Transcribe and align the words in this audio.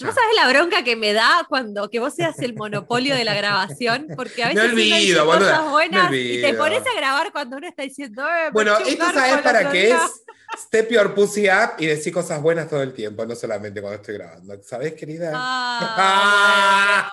¿Vos 0.00 0.14
sabés 0.14 0.34
la 0.36 0.48
bronca 0.48 0.82
que 0.82 0.96
me 0.96 1.12
da 1.12 1.46
cuando 1.48 1.88
que 1.88 2.00
vos 2.00 2.14
seas 2.14 2.38
el 2.40 2.54
monopolio 2.54 3.14
de 3.14 3.24
la 3.24 3.34
grabación? 3.34 4.08
Porque 4.16 4.42
a 4.42 4.48
Me 4.48 4.54
veces 4.54 4.72
uno 4.72 4.80
dice 4.82 4.94
olvido, 4.96 5.24
boluda, 5.26 5.50
cosas 5.50 5.64
me 5.64 5.70
buenas 5.70 6.12
y 6.12 6.40
te 6.42 6.54
pones 6.54 6.82
a 6.86 6.94
grabar 6.96 7.32
cuando 7.32 7.56
uno 7.58 7.68
está 7.68 7.82
diciendo. 7.82 8.22
"Eh, 8.26 8.44
me 8.46 8.50
Bueno, 8.50 8.76
esto 8.78 9.04
sabes 9.12 9.42
para 9.42 9.70
qué 9.70 9.86
día". 9.86 9.96
es. 10.04 10.20
Step 10.56 10.88
your 10.90 11.14
pussy 11.14 11.48
up 11.48 11.72
y 11.78 11.86
decir 11.86 12.12
cosas 12.12 12.40
buenas 12.40 12.68
todo 12.68 12.82
el 12.82 12.92
tiempo, 12.92 13.26
no 13.26 13.34
solamente 13.34 13.80
cuando 13.80 13.96
estoy 14.00 14.14
grabando. 14.14 14.62
¿Sabes, 14.62 14.92
querida? 14.94 15.32
Ah, 15.34 17.10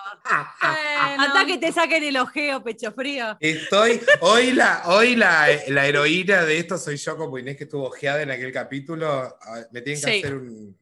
Bueno. 0.60 1.22
Hasta 1.24 1.46
que 1.46 1.58
te 1.58 1.72
saquen 1.72 2.04
el 2.04 2.16
ojeo, 2.16 2.62
pecho 2.62 2.92
frío. 2.92 3.36
Estoy, 3.40 4.00
hoy 4.20 4.52
la, 4.52 4.82
hoy 4.86 5.16
la, 5.16 5.48
la 5.68 5.86
heroína 5.86 6.44
de 6.44 6.58
esto 6.58 6.78
soy 6.78 6.96
yo 6.96 7.16
como 7.16 7.38
Inés 7.38 7.56
que 7.56 7.64
estuvo 7.64 7.86
ojeada 7.88 8.22
en 8.22 8.30
aquel 8.30 8.52
capítulo. 8.52 9.36
Ah, 9.40 9.60
Me 9.72 9.80
tienen 9.82 10.00
que 10.02 10.10
Sí. 10.12 10.18
hacer 10.18 10.34
un. 10.34 10.76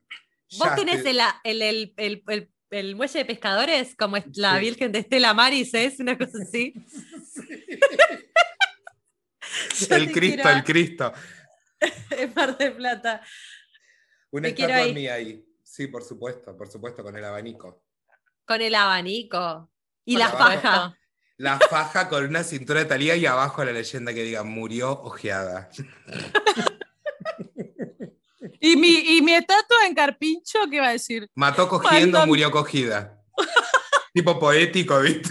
¿Vos 0.59 0.75
tenés 0.77 1.03
te- 1.03 1.11
el, 1.11 1.21
el, 1.45 1.63
el, 1.63 1.95
el- 1.97 2.23
el- 2.29 2.51
el 2.71 2.95
muelle 2.97 3.19
de 3.19 3.25
pescadores 3.25 3.97
como 3.97 4.17
es 4.17 4.25
la 4.37 4.55
Sí. 4.55 4.61
Virgen 4.61 4.93
de 4.93 5.01
Estela 5.01 5.35
Maris? 5.35 5.75
¿Es 5.75 5.99
una 5.99 6.17
cosa 6.17 6.39
así? 6.43 6.75
Yo 9.89 9.97
el 9.97 10.13
Cristo, 10.13 10.43
quiero 10.43 10.51
el 10.59 10.65
Cristo. 10.65 11.13
En 12.11 12.33
Mar 12.35 12.57
del 12.59 12.75
Plata. 12.75 13.23
Una 14.31 14.53
quiero 14.53 14.73
estatua 14.73 14.87
ahí. 14.87 14.95
mía 14.95 15.15
ahí. 15.15 15.45
Sí, 15.65 15.87
por 15.87 16.03
supuesto, 16.05 16.55
por 16.57 16.69
supuesto, 16.71 17.03
con 17.03 17.17
el 17.17 17.25
abanico. 17.25 17.83
Con 18.45 18.61
el 18.61 18.75
abanico. 18.75 19.73
Y 20.05 20.15
Con 20.15 20.21
la 20.21 20.27
la 20.27 20.33
faja. 20.39 20.97
La 21.39 21.59
faja 21.59 22.09
con 22.11 22.25
una 22.27 22.45
cintura 22.45 22.81
de 22.81 22.87
talía 22.87 23.17
y 23.17 23.25
abajo 23.25 23.65
la 23.65 23.73
leyenda 23.73 24.13
que 24.13 24.23
diga 24.25 24.43
murió 24.43 24.91
ojeada. 24.93 25.71
¿Y 28.61 28.77
mi, 28.77 29.17
y 29.17 29.23
mi 29.23 29.33
estatua 29.33 29.87
en 29.87 29.95
Carpincho, 29.95 30.59
¿qué 30.71 30.81
va 30.81 30.89
a 30.89 30.93
decir? 30.93 31.29
Mató 31.35 31.67
cogiendo, 31.67 32.27
murió 32.27 32.51
cogida. 32.51 33.19
tipo 34.13 34.39
poético, 34.39 35.01
¿viste? 35.01 35.31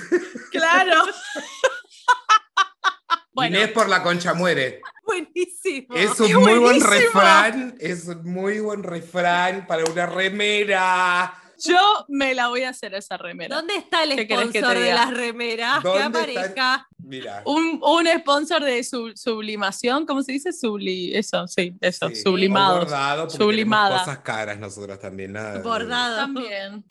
Claro. 0.52 1.06
bueno, 3.34 3.58
Inés 3.58 3.72
por 3.72 3.88
la 3.88 4.02
concha 4.02 4.34
muere. 4.34 4.82
Buenísimo. 5.06 5.96
Es 5.96 6.20
un 6.20 6.28
¡Qué 6.28 6.38
muy 6.38 6.58
buen 6.58 6.82
refrán. 6.82 7.76
Es 7.80 8.06
un 8.06 8.24
muy 8.24 8.60
buen 8.60 8.82
refrán 8.82 9.68
para 9.68 9.86
una 9.86 10.08
remera. 10.08 11.36
yo 11.58 12.06
me 12.08 12.34
la 12.34 12.48
voy 12.48 12.64
a 12.64 12.70
hacer 12.70 12.96
esa 12.96 13.18
remera. 13.18 13.56
¿Dónde 13.56 13.76
está 13.76 14.04
el 14.04 14.16
¿Qué 14.16 14.28
querés 14.28 14.48
que 14.48 14.54
te 14.54 14.60
sponsor 14.60 14.84
de 14.84 14.94
las 14.94 15.14
remeras? 15.14 15.82
Que 15.82 15.88
¿Dónde 15.88 16.04
aparezca. 16.04 16.89
Mira. 17.10 17.42
Un, 17.46 17.82
un 17.84 18.08
sponsor 18.20 18.64
de 18.64 18.84
su- 18.84 19.14
sublimación, 19.16 20.06
¿cómo 20.06 20.22
se 20.22 20.32
dice? 20.34 20.54
Subli, 20.54 21.16
eso, 21.18 21.48
sí, 21.48 21.74
eso, 21.82 22.08
sí, 22.10 22.18
sublimados. 22.18 22.80
bordado, 22.82 23.24
porque 23.28 23.38
Sublimada. 23.44 24.00
cosas 24.00 24.20
caras 24.20 24.60
nosotros 24.60 25.00
también. 25.00 25.34
Nada 25.34 25.60
Bordado. 25.64 26.18
También. 26.18 26.86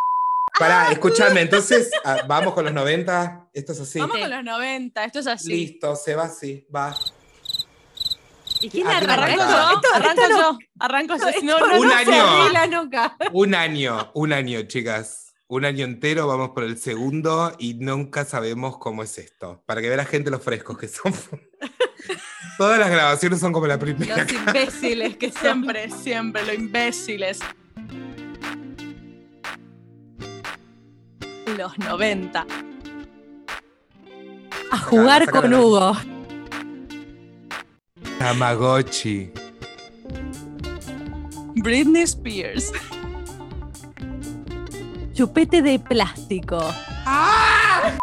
Pará, 0.59 0.91
escúchame, 0.91 1.43
entonces 1.43 1.89
ah, 2.05 2.23
vamos 2.27 2.53
con 2.53 2.65
los 2.65 2.75
90. 2.75 3.49
Esto 3.55 3.71
es 3.73 3.81
así. 3.81 4.01
Vamos 4.01 4.17
Sí. 4.17 4.23
con 4.23 4.31
los 4.31 4.43
90, 4.45 5.05
esto 5.05 5.19
es 5.21 5.27
así. 5.29 5.49
Listo, 5.51 5.95
se 5.95 6.17
va 6.17 6.25
así, 6.25 6.67
va. 6.75 6.97
¿Y 8.61 8.69
quién 8.71 8.89
arranca? 8.89 9.15
Arranco 9.15 9.43
Esto- 9.43 9.53
yo, 9.53 9.71
esto- 9.77 9.89
arranco 9.95 10.23
esto 10.25 10.29
no- 10.31 10.39
yo, 10.53 10.59
arranco 10.81 11.17
yo. 11.17 11.29
si 11.41 11.47
no, 11.47 11.59
no- 11.61 11.81
Un 11.81 11.87
no 11.87 11.95
año. 11.95 12.83
nunca. 12.83 13.17
Un 13.33 13.55
año, 13.55 14.11
un 14.15 14.33
año, 14.33 14.63
chicas. 14.63 15.28
Un 15.51 15.65
año 15.65 15.87
entero, 15.87 16.27
vamos 16.27 16.51
por 16.51 16.63
el 16.63 16.77
segundo 16.77 17.55
y 17.59 17.73
nunca 17.73 18.27
sabemos 18.27 18.77
cómo 18.77 19.03
es 19.03 19.17
esto. 19.17 19.63
Para 19.65 19.81
que 19.81 19.89
vea 19.89 19.97
la 19.97 20.05
gente 20.05 20.31
lo 20.31 20.39
frescos 20.39 20.77
que 20.77 20.89
son. 20.89 21.15
Todas 22.59 22.79
las 22.79 22.91
grabaciones 22.91 23.41
son 23.41 23.55
como 23.55 23.67
la 23.67 23.79
primera. 23.79 24.25
Los 24.25 24.31
imbéciles 24.31 25.17
que. 25.17 25.33
Siempre, 25.39 25.89
siempre, 25.91 26.45
lo 26.45 26.53
imbéciles. 26.53 27.39
Los 31.57 31.79
90. 31.79 32.47
A 34.71 34.79
jugar 34.79 35.31
con. 35.31 35.55
Hugo. 35.55 35.97
Tamagotchi. 38.19 39.33
Britney 41.55 42.03
Spears. 42.03 42.71
Chupete 45.19 45.63
de 45.63 45.81
plástico. 45.81 46.61
¡Ah! 47.05 47.99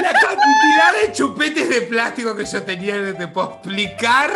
La 0.00 0.10
cantidad 0.10 1.02
de 1.02 1.12
chupetes 1.12 1.68
de 1.68 1.82
plástico 1.82 2.34
que 2.34 2.46
yo 2.46 2.62
tenía 2.62 2.96
no 2.96 3.14
te 3.14 3.28
puedo 3.28 3.52
explicar. 3.52 4.30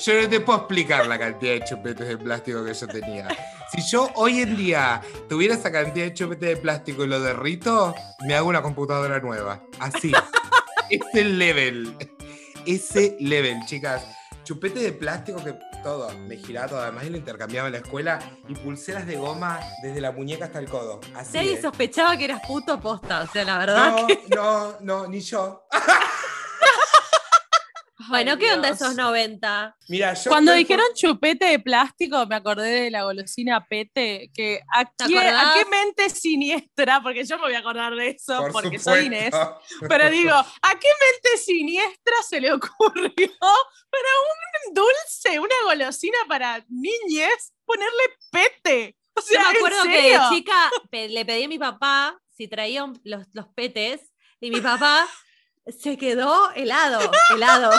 Yo 0.00 0.22
no 0.22 0.28
te 0.28 0.38
puedo 0.38 0.60
explicar 0.60 1.08
la 1.08 1.18
cantidad 1.18 1.54
de 1.54 1.64
chupetes 1.64 2.06
de 2.06 2.18
plástico 2.18 2.64
que 2.64 2.72
yo 2.72 2.86
tenía. 2.86 3.26
Si 3.72 3.82
yo 3.90 4.10
hoy 4.14 4.42
en 4.42 4.56
día 4.56 5.00
tuviera 5.28 5.56
esa 5.56 5.72
cantidad 5.72 6.04
de 6.04 6.14
chupetes 6.14 6.50
de 6.50 6.56
plástico 6.56 7.02
y 7.02 7.08
lo 7.08 7.20
derrito, 7.20 7.96
me 8.28 8.36
hago 8.36 8.48
una 8.48 8.62
computadora 8.62 9.18
nueva. 9.18 9.60
Así. 9.80 10.12
Ese 10.88 11.24
level. 11.24 11.96
Ese 12.64 13.16
level, 13.18 13.58
chicas. 13.66 14.04
Chupete 14.44 14.78
de 14.78 14.92
plástico 14.92 15.42
que 15.42 15.58
todo, 15.82 16.10
me 16.18 16.36
giraba 16.36 16.68
todo. 16.68 16.80
Además, 16.82 17.04
yo 17.04 17.10
lo 17.10 17.16
intercambiaba 17.16 17.68
en 17.68 17.72
la 17.72 17.78
escuela 17.78 18.18
y 18.48 18.54
pulseras 18.54 19.06
de 19.06 19.16
goma 19.16 19.60
desde 19.82 20.00
la 20.00 20.12
muñeca 20.12 20.46
hasta 20.46 20.58
el 20.58 20.68
codo. 20.68 21.00
Así. 21.14 21.36
Nadie 21.36 21.60
sospechaba 21.60 22.16
que 22.16 22.24
eras 22.26 22.40
puto 22.46 22.80
posta, 22.80 23.22
o 23.22 23.26
sea, 23.26 23.44
la 23.44 23.58
verdad. 23.58 23.96
No, 23.96 24.06
que- 24.06 24.20
no, 24.34 24.76
no, 24.80 25.06
ni 25.06 25.20
yo. 25.20 25.64
Bueno, 28.08 28.36
¿qué 28.38 28.52
onda 28.52 28.70
esos 28.70 28.96
90? 28.96 29.76
Mira, 29.88 30.14
yo. 30.14 30.30
Cuando 30.30 30.52
dijeron 30.52 30.84
chupete 30.96 31.44
de 31.44 31.58
plástico, 31.60 32.26
me 32.26 32.34
acordé 32.34 32.68
de 32.84 32.90
la 32.90 33.04
golosina 33.04 33.64
Pete, 33.68 34.30
que 34.34 34.60
a, 34.72 34.84
¿Te 34.84 35.04
quién- 35.04 35.28
a 35.32 35.52
qué 35.54 35.64
mente 35.66 36.08
siniestra, 36.10 37.00
porque 37.02 37.24
yo 37.24 37.36
me 37.36 37.42
voy 37.44 37.54
a 37.54 37.60
acordar 37.60 37.94
de 37.94 38.08
eso, 38.08 38.36
por 38.38 38.52
porque 38.52 38.78
supuesto. 38.80 38.90
soy 38.90 39.04
Inés, 39.06 39.32
pero 39.88 40.10
digo, 40.10 40.32
¿a 40.34 40.70
qué 40.80 40.88
mente 40.98 41.38
siniestra 41.44 42.14
se 42.28 42.40
le 42.40 42.52
ocurrió 42.52 43.12
para 43.38 44.08
un 44.68 44.74
dulce, 44.74 45.38
golosina 45.70 46.18
para 46.28 46.64
niñes, 46.68 47.52
ponerle 47.64 48.04
Pete? 48.30 48.96
O 49.14 49.20
Yo 49.20 49.26
sea, 49.26 49.42
me 49.44 49.50
¿en 49.50 49.56
acuerdo 49.56 49.82
que 49.84 50.02
de 50.12 50.18
chica 50.30 50.70
pe- 50.90 51.08
le 51.08 51.24
pedí 51.24 51.44
a 51.44 51.48
mi 51.48 51.58
papá 51.58 52.18
si 52.36 52.48
traía 52.48 52.84
un- 52.84 53.00
los, 53.04 53.26
los 53.32 53.46
petes 53.54 54.12
y 54.40 54.50
mi 54.50 54.60
papá 54.60 55.06
se 55.66 55.96
quedó 55.98 56.50
helado, 56.52 56.98
helado. 57.34 57.70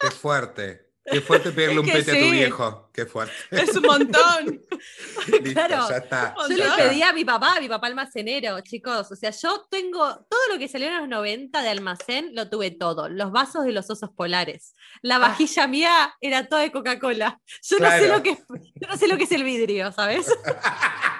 Qué 0.00 0.10
fuerte. 0.10 0.83
Qué 1.04 1.20
fuerte 1.20 1.50
pegarle 1.52 1.80
Es 1.82 1.86
un 1.86 1.92
pete 1.92 2.10
a 2.10 2.14
tu 2.14 2.30
viejo. 2.30 2.90
Qué 2.92 3.04
fuerte. 3.06 3.34
Es 3.50 3.76
un 3.76 3.82
montón. 3.82 4.46
Listo, 5.28 5.52
Claro. 5.52 5.88
ya 5.88 5.96
está. 5.98 6.34
Yo 6.48 6.56
le 6.56 6.64
pedí 6.76 7.02
a 7.02 7.12
mi 7.12 7.24
papá, 7.24 7.56
a 7.56 7.60
mi 7.60 7.68
papá 7.68 7.88
almacenero, 7.88 8.58
chicos. 8.62 9.12
O 9.12 9.16
sea, 9.16 9.30
yo 9.30 9.66
tengo 9.70 9.98
todo 10.28 10.40
lo 10.52 10.58
que 10.58 10.66
salió 10.68 10.88
en 10.88 10.96
los 10.98 11.08
90 11.08 11.60
de 11.62 11.68
almacén, 11.68 12.30
lo 12.34 12.48
tuve 12.48 12.70
todo. 12.70 13.08
Los 13.08 13.32
vasos 13.32 13.64
de 13.64 13.72
los 13.72 13.90
osos 13.90 14.10
polares. 14.16 14.74
La 15.02 15.18
vajilla 15.18 15.66
mía 15.66 16.14
era 16.20 16.48
toda 16.48 16.62
de 16.62 16.72
Coca-Cola. 16.72 17.38
Yo 17.62 17.78
no 17.78 17.90
sé 17.90 18.08
lo 18.08 18.22
que 18.22 18.30
es, 18.30 18.38
yo 18.48 18.88
no 18.88 18.96
sé 18.96 19.06
lo 19.08 19.18
que 19.18 19.24
es 19.24 19.32
el 19.32 19.44
vidrio, 19.44 19.92
¿sabes? 19.92 20.26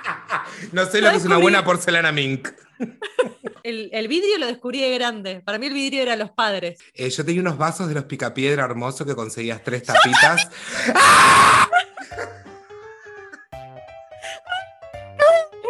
No 0.73 0.87
sé 0.87 1.01
lo 1.01 1.11
que 1.11 1.17
es 1.17 1.25
una 1.25 1.39
buena 1.39 1.65
porcelana 1.65 2.13
mink. 2.13 2.49
El, 3.63 3.89
el 3.93 4.09
vidrio 4.09 4.39
lo 4.39 4.47
descubrí 4.47 4.81
de 4.81 4.91
grande. 4.91 5.41
Para 5.41 5.59
mí 5.59 5.67
el 5.67 5.75
vidrio 5.75 6.03
era 6.03 6.17
los 6.17 6.31
padres. 6.31 6.79
Eh, 6.95 7.09
yo 7.09 7.25
tenía 7.25 7.41
unos 7.41 7.57
vasos 7.57 7.89
de 7.89 7.95
los 7.95 8.05
picapiedra 8.05 8.65
hermosos 8.65 9.07
que 9.07 9.15
conseguías 9.15 9.63
tres 9.63 9.85
tapitas. 9.85 10.51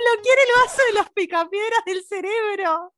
Lo 0.05 0.23
quiere 0.23 0.43
el 0.43 0.63
vaso 0.63 0.83
de 0.87 0.99
los 0.99 1.11
picapiedras 1.11 1.85
del 1.87 2.05
cerebro. 2.05 2.93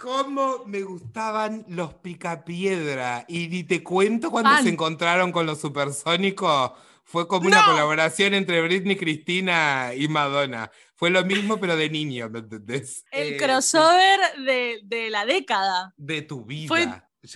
¿Cómo 0.00 0.64
me 0.66 0.82
gustaban 0.82 1.64
los 1.68 1.94
picapiedra? 1.94 3.24
Y 3.28 3.48
ni 3.48 3.64
te 3.64 3.82
cuento 3.82 4.30
cuando 4.30 4.50
se 4.62 4.68
encontraron 4.68 5.32
con 5.32 5.46
los 5.46 5.60
supersónicos. 5.60 6.72
Fue 7.10 7.26
como 7.26 7.46
una 7.48 7.60
No. 7.62 7.72
colaboración 7.72 8.34
entre 8.34 8.62
Britney, 8.62 8.96
Cristina 8.96 9.90
y 9.96 10.06
Madonna. 10.08 10.70
Fue 10.94 11.10
lo 11.10 11.24
mismo, 11.24 11.58
pero 11.58 11.76
de 11.76 11.90
niño, 11.90 12.28
¿me 12.30 12.38
entendés? 12.40 13.04
El 13.10 13.32
Eh, 13.32 13.36
crossover 13.36 14.20
de, 14.46 14.78
de 14.84 15.10
la 15.10 15.24
década. 15.24 15.92
De 15.96 16.22
tu 16.22 16.44
vida. 16.44 16.68
Fue 16.68 16.86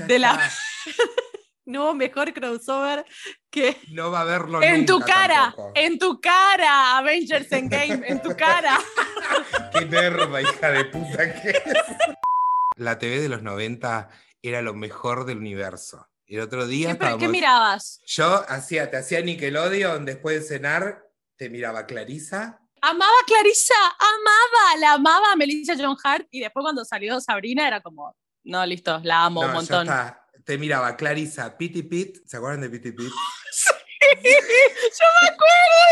de 0.06 0.18
la-. 0.18 0.38
No 1.66 1.94
mejor 1.94 2.34
crossover 2.34 3.06
que. 3.50 3.78
No 3.90 4.10
va 4.10 4.20
a 4.20 4.24
verlo 4.24 4.62
En 4.62 4.84
tu 4.84 5.00
cara, 5.00 5.44
tampoco. 5.44 5.72
en 5.74 5.98
tu 5.98 6.20
cara, 6.20 6.98
Avengers 6.98 7.50
Endgame, 7.50 8.06
en 8.06 8.20
tu 8.20 8.36
cara. 8.36 8.78
Qué 9.72 9.86
nerva, 9.86 10.42
hija 10.42 10.70
de 10.70 10.84
puta 10.84 11.40
que 11.42 11.48
es. 11.50 11.62
La 12.76 12.98
TV 12.98 13.18
de 13.18 13.30
los 13.30 13.40
90 13.42 14.10
era 14.42 14.60
lo 14.60 14.74
mejor 14.74 15.24
del 15.24 15.38
universo. 15.38 16.06
El 16.34 16.40
otro 16.40 16.66
día 16.66 16.98
¿Qué, 17.16 17.28
mirabas? 17.28 18.00
Yo 18.06 18.44
hacía, 18.48 18.90
te 18.90 18.96
hacía 18.96 19.20
Nickelodeon, 19.20 20.04
después 20.04 20.40
de 20.40 20.56
cenar, 20.56 21.06
te 21.36 21.48
miraba 21.48 21.86
Clarisa. 21.86 22.60
Amaba 22.80 23.12
a 23.22 23.24
Clarisa, 23.24 23.74
amaba, 24.00 24.76
la 24.80 24.92
amaba 24.94 25.32
a 25.32 25.36
Melissa 25.36 25.74
John 25.78 25.96
Hart 26.02 26.26
y 26.32 26.40
después 26.40 26.64
cuando 26.64 26.84
salió 26.84 27.20
Sabrina 27.20 27.68
era 27.68 27.80
como, 27.80 28.16
no, 28.42 28.66
listo, 28.66 29.00
la 29.04 29.26
amo 29.26 29.42
No, 29.42 29.46
un 29.46 29.52
ya 29.52 29.58
montón. 29.58 29.86
está. 29.86 30.26
Te 30.44 30.58
miraba 30.58 30.96
Clarisa, 30.96 31.56
Pity 31.56 31.84
Pit. 31.84 32.16
¿Se 32.26 32.36
acuerdan 32.36 32.62
de 32.62 32.70
Pity 32.70 32.90
Pit? 32.90 33.08
Yo 34.02 35.06
me 35.22 35.28
acuerdo. 35.28 35.84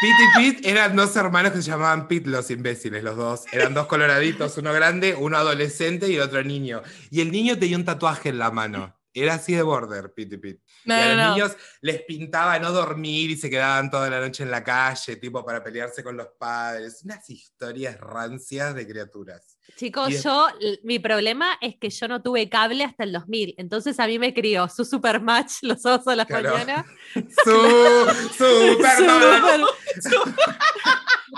Pete 0.00 0.24
y 0.24 0.52
Pete 0.52 0.70
eran 0.70 0.96
dos 0.96 1.14
hermanos 1.14 1.52
que 1.52 1.62
se 1.62 1.70
llamaban 1.70 2.08
Pete 2.08 2.28
los 2.28 2.50
imbéciles, 2.50 3.04
los 3.04 3.16
dos. 3.16 3.44
Eran 3.52 3.72
dos 3.72 3.86
coloraditos, 3.86 4.58
uno 4.58 4.72
grande, 4.72 5.14
uno 5.14 5.36
adolescente 5.36 6.08
y 6.08 6.18
otro 6.18 6.42
niño. 6.42 6.82
Y 7.12 7.20
el 7.20 7.30
niño 7.30 7.56
tenía 7.56 7.76
un 7.76 7.84
tatuaje 7.84 8.30
en 8.30 8.38
la 8.38 8.50
mano. 8.50 8.97
Era 9.14 9.34
así 9.34 9.54
de 9.54 9.62
border, 9.62 10.12
y 10.16 10.26
Pete. 10.26 10.60
No, 10.84 10.94
y 10.96 11.00
a 11.00 11.04
no, 11.06 11.14
los 11.14 11.16
no. 11.26 11.32
niños 11.34 11.56
les 11.80 12.02
pintaba 12.02 12.58
no 12.58 12.70
dormir 12.72 13.30
y 13.30 13.36
se 13.36 13.48
quedaban 13.50 13.90
toda 13.90 14.08
la 14.10 14.20
noche 14.20 14.42
en 14.44 14.50
la 14.50 14.62
calle, 14.62 15.16
tipo 15.16 15.44
para 15.44 15.62
pelearse 15.64 16.04
con 16.04 16.16
los 16.16 16.28
padres. 16.38 17.00
Unas 17.04 17.28
historias 17.30 17.98
rancias 17.98 18.74
de 18.74 18.86
criaturas. 18.86 19.58
Chicos, 19.76 20.10
es- 20.12 20.22
yo, 20.24 20.46
mi 20.84 20.98
problema 20.98 21.58
es 21.60 21.76
que 21.80 21.90
yo 21.90 22.06
no 22.08 22.22
tuve 22.22 22.48
cable 22.48 22.84
hasta 22.84 23.04
el 23.04 23.12
2000, 23.12 23.54
entonces 23.58 23.98
a 24.00 24.06
mí 24.06 24.18
me 24.18 24.32
crió 24.32 24.68
su 24.68 24.84
Supermatch 24.84 25.58
los 25.62 25.82
sábados 25.82 26.06
a 26.08 26.16
la 26.16 26.24
Claro. 26.26 26.52
mañana. 26.52 26.84
Su, 27.44 27.50
Superman. 28.38 29.64
Super- 30.00 30.34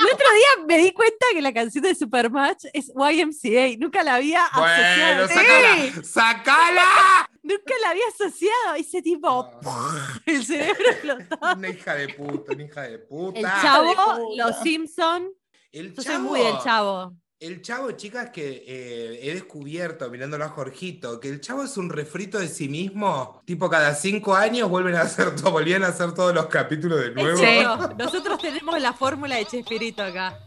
El 0.00 0.06
otro 0.14 0.26
día 0.32 0.64
me 0.68 0.78
di 0.78 0.92
cuenta 0.92 1.26
que 1.32 1.42
la 1.42 1.52
canción 1.52 1.82
de 1.82 1.94
Supermatch 1.94 2.64
es 2.72 2.92
YMCA, 2.94 3.76
nunca 3.78 4.02
la 4.04 4.14
había 4.16 4.42
Bueno, 4.54 5.24
asociado. 5.24 5.28
sacala. 5.28 6.04
¡Sacala! 6.04 7.29
Nunca 7.42 7.74
la 7.82 7.90
había 7.90 8.04
asociado, 8.08 8.74
ese 8.76 9.00
tipo, 9.00 9.50
el 10.26 10.44
cerebro 10.44 10.90
explotó. 10.90 11.38
Una 11.56 11.68
hija 11.68 11.94
de 11.94 12.08
puta, 12.08 12.52
una 12.52 12.62
hija 12.64 12.82
de 12.82 12.98
puta. 12.98 13.38
El 13.38 13.46
chavo, 13.46 13.90
puta. 13.94 14.44
los 14.44 14.56
Simpson, 14.62 15.32
El 15.72 15.94
yo 15.94 16.02
soy 16.02 16.18
muy 16.18 16.40
del 16.40 16.58
chavo. 16.58 17.16
El 17.38 17.62
chavo, 17.62 17.92
chicas, 17.92 18.28
que 18.28 18.64
eh, 18.66 19.20
he 19.22 19.32
descubierto 19.32 20.10
mirándolo 20.10 20.44
a 20.44 20.50
Jorgito, 20.50 21.18
que 21.18 21.30
el 21.30 21.40
chavo 21.40 21.64
es 21.64 21.78
un 21.78 21.88
refrito 21.88 22.38
de 22.38 22.48
sí 22.48 22.68
mismo. 22.68 23.40
Tipo, 23.46 23.70
cada 23.70 23.94
cinco 23.94 24.34
años 24.34 24.68
vuelven 24.68 24.94
a 24.96 25.02
hacer 25.02 25.34
todo, 25.34 25.52
volvían 25.52 25.82
a 25.82 25.86
hacer 25.86 26.12
todos 26.12 26.34
los 26.34 26.46
capítulos 26.48 27.00
de 27.00 27.12
nuevo. 27.12 27.38
cierto, 27.38 27.94
nosotros 27.98 28.42
tenemos 28.42 28.78
la 28.78 28.92
fórmula 28.92 29.36
de 29.36 29.46
Chespirito 29.46 30.02
acá. 30.02 30.38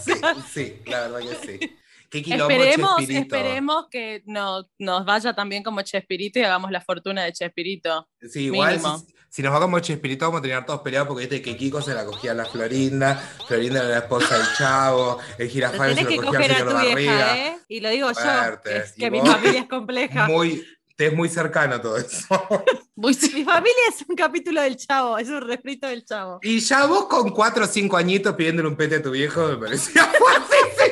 Sí, 0.00 0.12
sí, 0.52 0.82
la 0.86 1.02
verdad 1.02 1.20
que 1.20 1.46
sí. 1.60 1.76
Qué 2.12 2.22
quilombo 2.22 2.50
Esperemos, 2.50 2.96
Chespirito. 2.98 3.22
esperemos 3.36 3.86
que 3.90 4.22
no, 4.26 4.68
nos 4.78 5.04
vaya 5.06 5.34
también 5.34 5.62
como 5.62 5.80
Chespirito 5.80 6.38
y 6.38 6.42
hagamos 6.42 6.70
la 6.70 6.82
fortuna 6.82 7.24
de 7.24 7.32
Chespirito. 7.32 8.06
Sí, 8.30 8.44
igual 8.44 8.78
si, 8.78 8.86
si 9.30 9.42
nos 9.42 9.52
va 9.54 9.60
como 9.60 9.80
Chespirito 9.80 10.26
vamos 10.26 10.40
a 10.40 10.42
tener 10.42 10.64
todos 10.66 10.82
peleados 10.82 11.08
porque 11.08 11.22
viste 11.26 11.40
que 11.40 11.56
Kiko 11.56 11.80
se 11.80 11.94
la 11.94 12.04
cogía 12.04 12.32
a 12.32 12.34
la 12.34 12.44
Florinda, 12.44 13.16
Florinda 13.48 13.80
era 13.80 13.88
la 13.88 13.98
esposa 13.98 14.36
del 14.36 14.46
chavo, 14.58 15.18
el 15.38 15.48
Girafales 15.48 15.96
se 15.96 16.02
lo 16.04 16.08
cogía 16.08 16.20
al 16.20 16.26
coger 16.36 16.50
a 16.52 16.54
señor 16.56 16.68
tu 16.68 16.74
Barriga. 16.74 16.94
vieja, 16.96 17.38
¿eh? 17.48 17.56
Y 17.68 17.80
lo 17.80 17.88
digo 17.88 18.08
yo, 18.08 18.14
Fuerte. 18.14 18.70
que, 18.70 18.76
es 18.76 18.92
¿Y 18.94 19.00
que 19.00 19.10
mi 19.10 19.20
familia 19.26 19.60
es 19.60 19.68
compleja. 19.68 20.26
Muy, 20.28 20.66
te 20.96 21.06
es 21.06 21.14
muy 21.14 21.30
cercano 21.30 21.80
todo 21.80 21.96
eso. 21.96 22.26
Muy- 22.94 23.16
Mi 23.34 23.42
familia 23.44 23.82
es 23.88 24.04
un 24.06 24.14
capítulo 24.14 24.60
del 24.60 24.76
chavo, 24.76 25.16
es 25.16 25.28
un 25.30 25.40
refrito 25.40 25.88
del 25.88 26.04
chavo. 26.04 26.40
Y 26.42 26.60
ya 26.60 26.84
vos 26.84 27.06
con 27.06 27.30
cuatro 27.30 27.64
o 27.64 27.66
cinco 27.66 27.96
añitos 27.96 28.34
pidiéndole 28.34 28.68
un 28.68 28.76
pete 28.76 28.96
a 28.96 29.02
tu 29.02 29.10
viejo 29.12 29.48
me 29.48 29.56
parecía 29.56 30.04
fuertísima. 30.18 30.91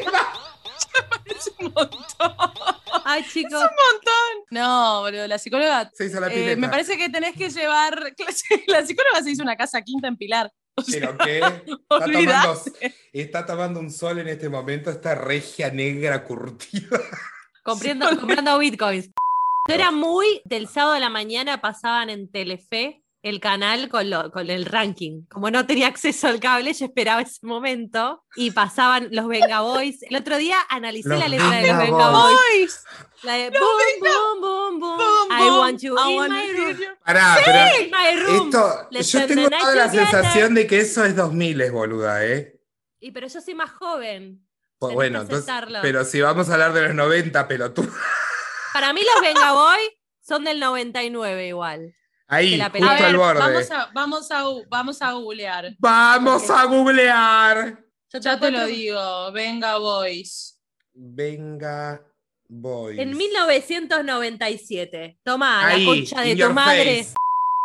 Es 1.41 1.53
un 1.59 1.73
montón. 1.73 2.35
Ay, 3.05 3.25
chicos, 3.33 3.53
Un 3.53 3.61
montón. 3.61 4.45
No, 4.51 5.01
boludo, 5.01 5.27
la 5.27 5.39
psicóloga. 5.39 5.91
Se 5.95 6.07
hizo 6.07 6.21
la 6.21 6.29
eh, 6.29 6.31
pileta. 6.31 6.61
me 6.61 6.69
parece 6.69 6.97
que 6.97 7.09
tenés 7.09 7.35
que 7.37 7.51
llevar. 7.51 8.15
La 8.67 8.87
psicóloga 8.87 9.23
se 9.23 9.31
hizo 9.31 9.43
una 9.43 9.57
casa 9.57 9.83
quinta 9.83 10.09
en 10.09 10.17
Pilar. 10.17 10.53
O 10.77 10.83
sea, 10.83 11.17
Pero 11.17 11.19
que 11.19 11.39
está 11.39 11.99
tomando, 11.99 12.63
está 13.13 13.47
tomando 13.47 13.81
un 13.81 13.91
sol 13.91 14.19
en 14.19 14.29
este 14.29 14.49
momento, 14.49 14.91
esta 14.91 15.15
regia 15.15 15.71
negra 15.71 16.25
curtida. 16.25 17.01
comprando, 17.63 18.09
comprando 18.19 18.59
bitcoins. 18.59 19.11
Yo 19.69 19.75
era 19.75 19.91
muy 19.91 20.41
del 20.45 20.69
sábado 20.69 20.95
de 20.95 21.01
la 21.01 21.11
mañana, 21.11 21.61
pasaban 21.61 22.11
en 22.11 22.31
Telefe 22.31 23.00
el 23.23 23.39
canal 23.41 23.89
con, 23.91 24.09
lo- 24.09 24.31
con 24.31 24.49
el 24.49 24.65
ranking. 24.65 25.25
Como 25.29 25.51
no 25.51 25.67
tenía 25.67 25.89
acceso 25.89 26.27
al 26.29 26.41
cable, 26.41 26.73
yo 26.73 26.87
esperaba 26.87 27.21
ese 27.21 27.45
momento 27.47 28.25
y 28.35 28.51
pasaban 28.51 29.09
los 29.11 29.29
Venga 29.29 29.61
Boys. 29.61 30.03
El 30.05 30.17
otro 30.17 30.39
día 30.39 30.57
analicé 30.71 31.09
Los 31.11 31.19
la 31.19 31.29
letra 31.29 31.51
de 31.51 31.69
los 31.69 31.79
Venga 31.79 32.11
Boys. 32.11 32.39
Boys. 32.59 32.85
La 33.23 33.35
de 33.35 33.51
boom, 33.51 33.61
boom, 34.01 34.41
boom, 34.41 34.81
boom, 34.81 34.99
Boom, 34.99 35.29
I 35.33 35.51
want 35.59 35.81
you 35.83 35.97
I 35.99 36.13
in 36.13 36.17
want 36.19 36.33
my 36.33 36.47
you 36.49 36.57
room. 36.65 36.77
your- 36.79 36.99
Pará, 37.05 37.37
pero 37.45 37.85
In 37.85 37.91
my 37.91 38.23
room. 38.25 38.47
esto, 38.47 38.89
yo 39.21 39.27
tengo 39.27 39.51
toda 39.51 39.75
la 39.75 39.91
sensación 39.91 40.55
de 40.55 40.67
que 40.67 40.81
eso 40.81 41.05
es 41.05 41.15
2000, 41.15 41.61
es 41.61 41.73
boluda, 41.73 42.25
¿eh? 42.25 42.59
Y 43.01 43.11
pero 43.13 43.27
yo 43.29 43.41
soy 43.41 43.55
más 43.55 43.71
joven. 43.71 44.47
Pues 44.79 44.95
bueno, 44.95 45.21
entonces, 45.21 45.53
pero 45.83 46.05
si 46.07 46.23
vamos 46.23 46.49
a 46.49 46.55
hablar 46.55 46.73
de 46.73 46.81
los 46.83 46.95
90, 46.95 47.47
pelotudo. 47.49 47.91
Para 48.73 48.95
mí 48.95 49.03
los 49.03 49.21
Venga 49.23 49.53
Boys 49.53 49.91
son 50.23 50.45
del 50.45 50.59
99 50.59 51.49
igual. 51.49 51.95
Ahí, 52.33 52.57
la 52.57 52.71
justo 52.71 52.87
A 52.89 52.95
ver, 52.95 53.03
al 53.05 53.17
borde. 53.17 53.41
vamos 53.41 53.71
a, 53.71 53.91
vamos, 53.93 54.31
a, 54.31 54.45
vamos 54.69 55.03
a 55.03 55.13
googlear. 55.13 55.75
Vamos 55.79 56.49
a 56.49 56.65
googlear. 56.65 57.85
Yo 58.13 58.19
Ya 58.21 58.39
te 58.39 58.51
lo 58.51 58.67
digo. 58.67 59.33
Venga, 59.33 59.79
boys. 59.79 60.61
Venga, 60.95 62.03
voy. 62.49 63.01
En 63.01 63.17
1997. 63.17 65.19
Toma, 65.23 65.67
Ahí, 65.67 65.85
la 65.85 65.91
concha 65.91 66.21
de 66.23 66.37
tu 66.37 66.51
madre. 66.53 66.99
face. 67.05 67.15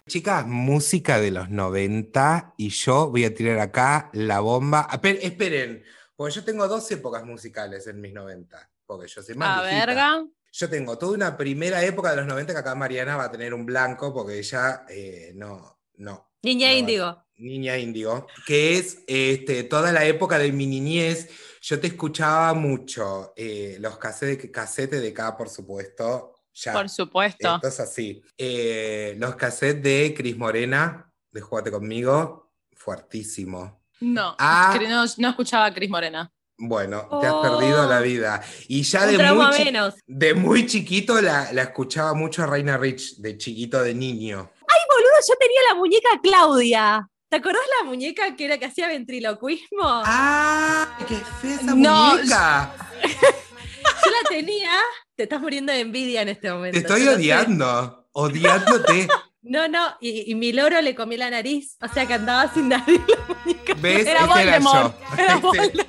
Chicas, 0.08 0.46
música 0.46 1.20
de 1.20 1.32
los 1.32 1.50
90 1.50 2.54
y 2.58 2.70
yo 2.70 3.10
voy 3.10 3.26
a 3.26 3.34
tirar 3.34 3.60
acá 3.60 4.10
la 4.14 4.40
bomba. 4.40 4.88
Pe- 5.02 5.26
esperen, 5.26 5.84
porque 6.16 6.36
yo 6.36 6.44
tengo 6.44 6.68
dos 6.68 6.90
épocas 6.92 7.26
musicales 7.26 7.88
en 7.88 8.00
mis 8.02 8.14
90, 8.14 8.70
porque 8.86 9.08
yo 9.08 9.24
soy 9.24 9.34
más 9.36 9.60
A 9.60 9.64
verga. 9.64 10.24
Yo 10.58 10.70
tengo 10.70 10.98
toda 10.98 11.14
una 11.16 11.36
primera 11.36 11.84
época 11.84 12.12
de 12.12 12.16
los 12.18 12.28
90 12.28 12.54
que 12.54 12.60
acá 12.60 12.76
Mariana 12.76 13.18
va 13.18 13.26
a 13.26 13.32
tener 13.32 13.54
un 13.54 13.66
blanco 13.66 14.14
porque 14.14 14.40
ella 14.40 14.86
eh, 14.88 15.34
no, 15.36 15.80
no. 15.98 16.32
Niña 16.44 16.70
No, 16.70 16.78
índigo. 16.78 17.26
Niña 17.38 17.78
Índigo, 17.78 18.28
que 18.48 18.78
es 18.78 19.00
este, 19.08 19.64
toda 19.64 19.92
la 19.92 20.06
época 20.06 20.40
de 20.40 20.54
mi 20.54 20.66
niñez. 20.68 21.28
Yo 21.62 21.78
te 21.82 21.88
escuchaba 21.88 22.54
mucho 22.54 23.34
eh, 23.36 23.76
los 23.82 23.98
casetes, 23.98 24.50
casetes 24.50 25.02
de 25.02 25.10
acá, 25.10 25.36
por 25.36 25.50
supuesto. 25.50 26.34
Ya, 26.54 26.72
Por 26.72 26.88
supuesto. 26.88 27.56
esto 27.56 27.68
es 27.68 27.80
así. 27.82 28.24
Eh, 28.38 29.16
los 29.18 29.36
cassettes 29.36 29.84
de 29.84 30.14
Cris 30.16 30.38
Morena, 30.38 31.12
de 31.32 31.42
Jugate 31.42 31.70
conmigo, 31.70 32.54
fuertísimo. 32.74 33.82
No, 34.00 34.38
Ah. 34.40 34.80
no, 34.88 35.04
no 35.18 35.30
escuchaba 35.30 35.66
a 35.66 35.74
Cris 35.74 35.90
Morena. 35.90 36.32
Bueno, 36.58 37.08
te 37.22 37.28
has 37.28 37.34
Oh. 37.34 37.42
perdido 37.42 37.88
la 37.90 38.00
vida. 38.00 38.42
Y 38.68 38.84
ya 38.84 39.06
de 39.06 39.18
muy, 39.34 39.58
menos. 39.64 39.96
de 40.08 40.34
muy 40.34 40.66
chiquito 40.66 41.22
la, 41.22 41.52
la 41.52 41.64
escuchaba 41.64 42.14
mucho 42.14 42.44
a 42.44 42.48
Reina 42.48 42.78
Rich, 42.78 43.18
de 43.18 43.38
chiquito, 43.38 43.82
de 43.84 43.94
niño. 43.94 44.50
Ay, 44.62 44.80
boludo, 44.90 45.12
yo 45.28 45.36
tenía 45.40 45.60
la 45.70 45.76
muñeca 45.76 46.10
Claudia. 46.24 47.10
¿Te 47.28 47.38
acordás 47.38 47.62
la 47.82 47.86
muñeca 47.90 48.36
que 48.36 48.46
era 48.46 48.58
que 48.58 48.66
hacía 48.66 48.88
ventriloquismo? 48.88 49.82
¡Ah! 49.84 50.98
¡Qué 51.08 51.16
fea 51.42 51.56
esa 51.56 51.74
No, 51.76 52.16
muñeca! 52.16 52.74
Yo 53.04 54.12
la 54.12 54.30
tenía. 54.30 54.72
Te 55.16 55.24
estás 55.24 55.42
muriendo 55.42 55.72
de 55.74 55.80
envidia 55.82 56.22
en 56.22 56.30
este 56.30 56.52
momento. 56.52 56.76
Te 56.78 56.80
estoy 56.86 57.06
yo 57.06 57.14
odiando, 57.16 58.08
odiándote. 58.12 59.08
No, 59.42 59.68
no, 59.68 59.96
y, 60.02 60.32
y 60.32 60.36
mi 60.36 60.52
loro 60.54 60.82
le 60.82 60.96
comí 60.96 61.18
la 61.18 61.30
nariz, 61.30 61.78
o 61.82 61.88
sea 61.88 62.06
que 62.08 62.16
andaba 62.16 62.52
sin 62.54 62.68
nariz 62.70 63.00
la 63.08 63.36
muñeca. 63.46 63.74
¿Ves? 63.78 64.08
Era 64.08 64.20
Este 64.26 64.42
era 64.42 64.60
yo. 64.60 64.66
Voldemort. 64.66 64.96
Era 65.20 65.34
Este- 65.36 65.42
Voldemort. 65.42 65.85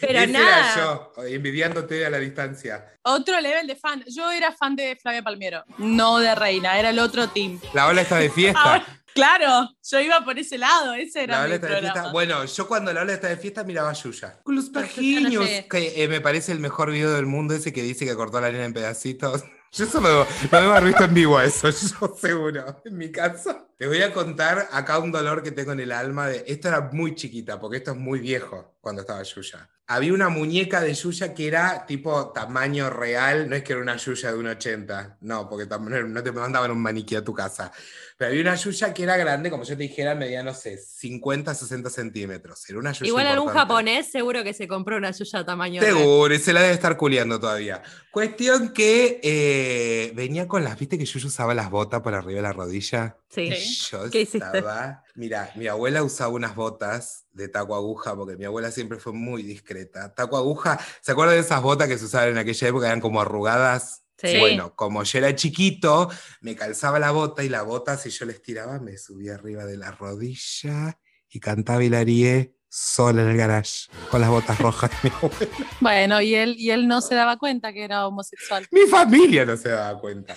Pero 0.00 0.18
ese 0.20 0.32
nada. 0.32 0.72
era 0.72 0.76
yo, 0.76 1.12
envidiándote 1.26 2.06
a 2.06 2.10
la 2.10 2.18
distancia. 2.18 2.84
Otro 3.02 3.40
level 3.40 3.66
de 3.66 3.76
fan. 3.76 4.04
Yo 4.06 4.30
era 4.30 4.52
fan 4.52 4.76
de 4.76 4.96
Flavia 5.00 5.22
Palmiero, 5.22 5.64
no 5.78 6.18
de 6.18 6.34
Reina, 6.34 6.78
era 6.78 6.90
el 6.90 6.98
otro 6.98 7.28
team. 7.28 7.60
La 7.72 7.86
ola 7.86 8.02
está 8.02 8.16
de 8.18 8.30
fiesta. 8.30 8.60
Ahora, 8.60 8.86
claro, 9.14 9.70
yo 9.82 10.00
iba 10.00 10.24
por 10.24 10.38
ese 10.38 10.58
lado, 10.58 10.94
ese 10.94 11.24
era 11.24 11.38
La 11.38 11.40
ola 11.44 11.48
mi 11.48 11.54
está 11.54 11.68
de 11.68 11.80
fiesta. 11.80 12.12
Bueno, 12.12 12.44
yo 12.44 12.68
cuando 12.68 12.92
la 12.92 13.00
ola 13.02 13.12
está 13.14 13.28
de 13.28 13.36
fiesta 13.36 13.64
miraba 13.64 13.90
a 13.90 13.94
Yuya. 13.94 14.40
Con 14.42 14.54
los 14.56 14.66
Yuya 14.66 14.80
no 14.80 14.86
pajiños. 14.86 15.44
sé. 15.46 15.66
Que 15.70 16.04
eh, 16.04 16.08
me 16.08 16.20
parece 16.20 16.52
el 16.52 16.60
mejor 16.60 16.90
video 16.92 17.12
del 17.12 17.26
mundo 17.26 17.54
ese 17.54 17.72
que 17.72 17.82
dice 17.82 18.04
que 18.06 18.14
cortó 18.14 18.40
la 18.40 18.50
nena 18.52 18.64
en 18.64 18.72
pedacitos. 18.74 19.42
Yo 19.72 19.84
eso 19.84 20.00
lo, 20.00 20.26
lo 20.50 20.60
debo 20.60 20.72
haber 20.72 20.84
visto 20.84 21.04
en 21.04 21.14
vivo 21.14 21.40
eso, 21.40 21.68
yo 22.00 22.16
seguro, 22.18 22.80
en 22.84 22.96
mi 22.96 23.12
caso. 23.12 23.68
Te 23.76 23.86
voy 23.86 24.02
a 24.02 24.12
contar 24.12 24.68
acá 24.72 24.98
un 24.98 25.12
dolor 25.12 25.42
que 25.42 25.52
tengo 25.52 25.72
en 25.72 25.80
el 25.80 25.92
alma 25.92 26.28
de. 26.28 26.44
Esto 26.46 26.68
era 26.68 26.80
muy 26.92 27.14
chiquita, 27.14 27.60
porque 27.60 27.76
esto 27.78 27.92
es 27.92 27.96
muy 27.96 28.18
viejo 28.18 28.76
cuando 28.80 29.02
estaba 29.02 29.22
Yuya. 29.22 29.68
Había 29.90 30.12
una 30.12 30.28
muñeca 30.28 30.82
de 30.82 30.92
Yuya 30.92 31.32
que 31.32 31.48
era 31.48 31.86
tipo 31.86 32.30
tamaño 32.30 32.90
real, 32.90 33.48
no 33.48 33.56
es 33.56 33.62
que 33.62 33.72
era 33.72 33.80
una 33.80 33.96
Yuya 33.96 34.32
de 34.32 34.38
un 34.38 34.46
80, 34.46 35.16
no, 35.22 35.48
porque 35.48 35.66
no 35.66 36.22
te 36.22 36.30
mandaban 36.30 36.70
un 36.70 36.82
maniquí 36.82 37.16
a 37.16 37.24
tu 37.24 37.32
casa. 37.32 37.72
Pero 38.18 38.30
había 38.30 38.42
una 38.42 38.54
Yuya 38.54 38.92
que 38.92 39.04
era 39.04 39.16
grande, 39.16 39.48
como 39.48 39.62
yo 39.62 39.76
te 39.76 39.84
dijera, 39.84 40.14
medía, 40.14 40.42
no 40.42 40.52
sé, 40.52 40.76
50, 40.76 41.54
60 41.54 41.88
centímetros. 41.88 42.68
Era 42.68 42.80
una 42.80 42.92
Yuya 42.92 43.08
Igual 43.08 43.26
algún 43.28 43.48
importante. 43.48 43.72
japonés 43.74 44.10
seguro 44.10 44.44
que 44.44 44.52
se 44.52 44.68
compró 44.68 44.98
una 44.98 45.14
suya 45.14 45.46
tamaño. 45.46 45.80
real. 45.80 45.96
Seguro, 45.96 46.34
y 46.34 46.38
se 46.38 46.52
la 46.52 46.60
debe 46.60 46.74
estar 46.74 46.96
culiando 46.98 47.40
todavía. 47.40 47.82
Cuestión 48.10 48.74
que 48.74 49.20
eh, 49.22 50.12
venía 50.14 50.48
con 50.48 50.64
las, 50.64 50.78
viste 50.78 50.98
que 50.98 51.06
yo 51.06 51.26
usaba 51.26 51.54
las 51.54 51.70
botas 51.70 52.02
por 52.02 52.12
arriba 52.12 52.38
de 52.38 52.42
la 52.42 52.52
rodilla. 52.52 53.16
Sí. 53.28 53.50
Yo 53.90 54.10
¿Qué 54.10 54.22
hiciste? 54.22 54.38
estaba. 54.38 55.04
Mira, 55.14 55.50
mi 55.54 55.66
abuela 55.66 56.02
usaba 56.02 56.32
unas 56.32 56.54
botas 56.54 57.26
de 57.32 57.48
taco 57.48 57.74
aguja, 57.74 58.16
porque 58.16 58.36
mi 58.36 58.44
abuela 58.44 58.70
siempre 58.70 58.98
fue 58.98 59.12
muy 59.12 59.42
discreta. 59.42 60.14
Taco 60.14 60.36
aguja, 60.36 60.78
¿se 61.00 61.12
acuerdan 61.12 61.36
de 61.36 61.42
esas 61.42 61.62
botas 61.62 61.88
que 61.88 61.98
se 61.98 62.06
usaban 62.06 62.30
en 62.30 62.38
aquella 62.38 62.68
época? 62.68 62.86
Eran 62.86 63.00
como 63.00 63.20
arrugadas. 63.20 64.04
Sí. 64.16 64.38
Bueno, 64.38 64.74
como 64.74 65.04
yo 65.04 65.18
era 65.18 65.34
chiquito, 65.36 66.10
me 66.40 66.56
calzaba 66.56 66.98
la 66.98 67.12
bota 67.12 67.44
y 67.44 67.48
la 67.48 67.62
bota, 67.62 67.96
si 67.96 68.10
yo 68.10 68.24
la 68.24 68.32
estiraba, 68.32 68.80
me 68.80 68.96
subía 68.96 69.34
arriba 69.34 69.64
de 69.64 69.76
la 69.76 69.92
rodilla 69.92 70.98
y 71.28 71.38
cantaba 71.38 71.84
Hilarie 71.84 72.54
sola 72.70 73.22
en 73.22 73.28
el 73.28 73.36
garage 73.36 73.88
con 74.10 74.20
las 74.20 74.30
botas 74.30 74.58
rojas 74.58 74.90
de 74.90 75.10
mi 75.10 75.16
abuela. 75.16 75.52
Bueno, 75.80 76.20
y 76.20 76.34
él, 76.34 76.56
y 76.58 76.70
él 76.70 76.88
no 76.88 77.00
se 77.00 77.14
daba 77.14 77.36
cuenta 77.36 77.72
que 77.72 77.84
era 77.84 78.06
homosexual. 78.06 78.66
Mi 78.70 78.86
familia 78.86 79.44
no 79.44 79.56
se 79.56 79.68
daba 79.68 80.00
cuenta. 80.00 80.34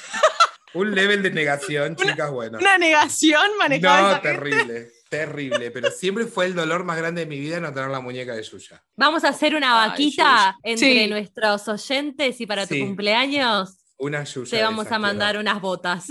Un 0.73 0.95
level 0.95 1.21
de 1.23 1.31
negación, 1.31 1.95
chicas, 1.95 2.31
bueno. 2.31 2.57
Una 2.59 2.77
negación 2.77 3.45
manejada. 3.59 4.01
No, 4.01 4.09
gente. 4.21 4.29
terrible, 4.29 4.91
terrible. 5.09 5.71
Pero 5.71 5.91
siempre 5.91 6.25
fue 6.25 6.45
el 6.45 6.55
dolor 6.55 6.83
más 6.85 6.97
grande 6.97 7.21
de 7.21 7.27
mi 7.27 7.39
vida 7.39 7.59
no 7.59 7.73
tener 7.73 7.89
la 7.89 7.99
muñeca 7.99 8.33
de 8.35 8.43
Yuya. 8.43 8.81
Vamos 8.95 9.23
a 9.25 9.29
hacer 9.29 9.55
una 9.55 9.73
vaquita 9.75 10.57
entre 10.63 11.03
Sí. 11.03 11.07
nuestros 11.09 11.67
oyentes 11.67 12.39
y 12.39 12.45
para 12.45 12.65
Sí. 12.65 12.79
tu 12.79 12.85
cumpleaños 12.85 13.77
Una 13.97 14.23
Yuya. 14.23 14.49
te 14.57 14.63
vamos 14.63 14.89
a 14.91 14.97
mandar 14.99 15.37
unas 15.37 15.59
botas. 15.61 16.05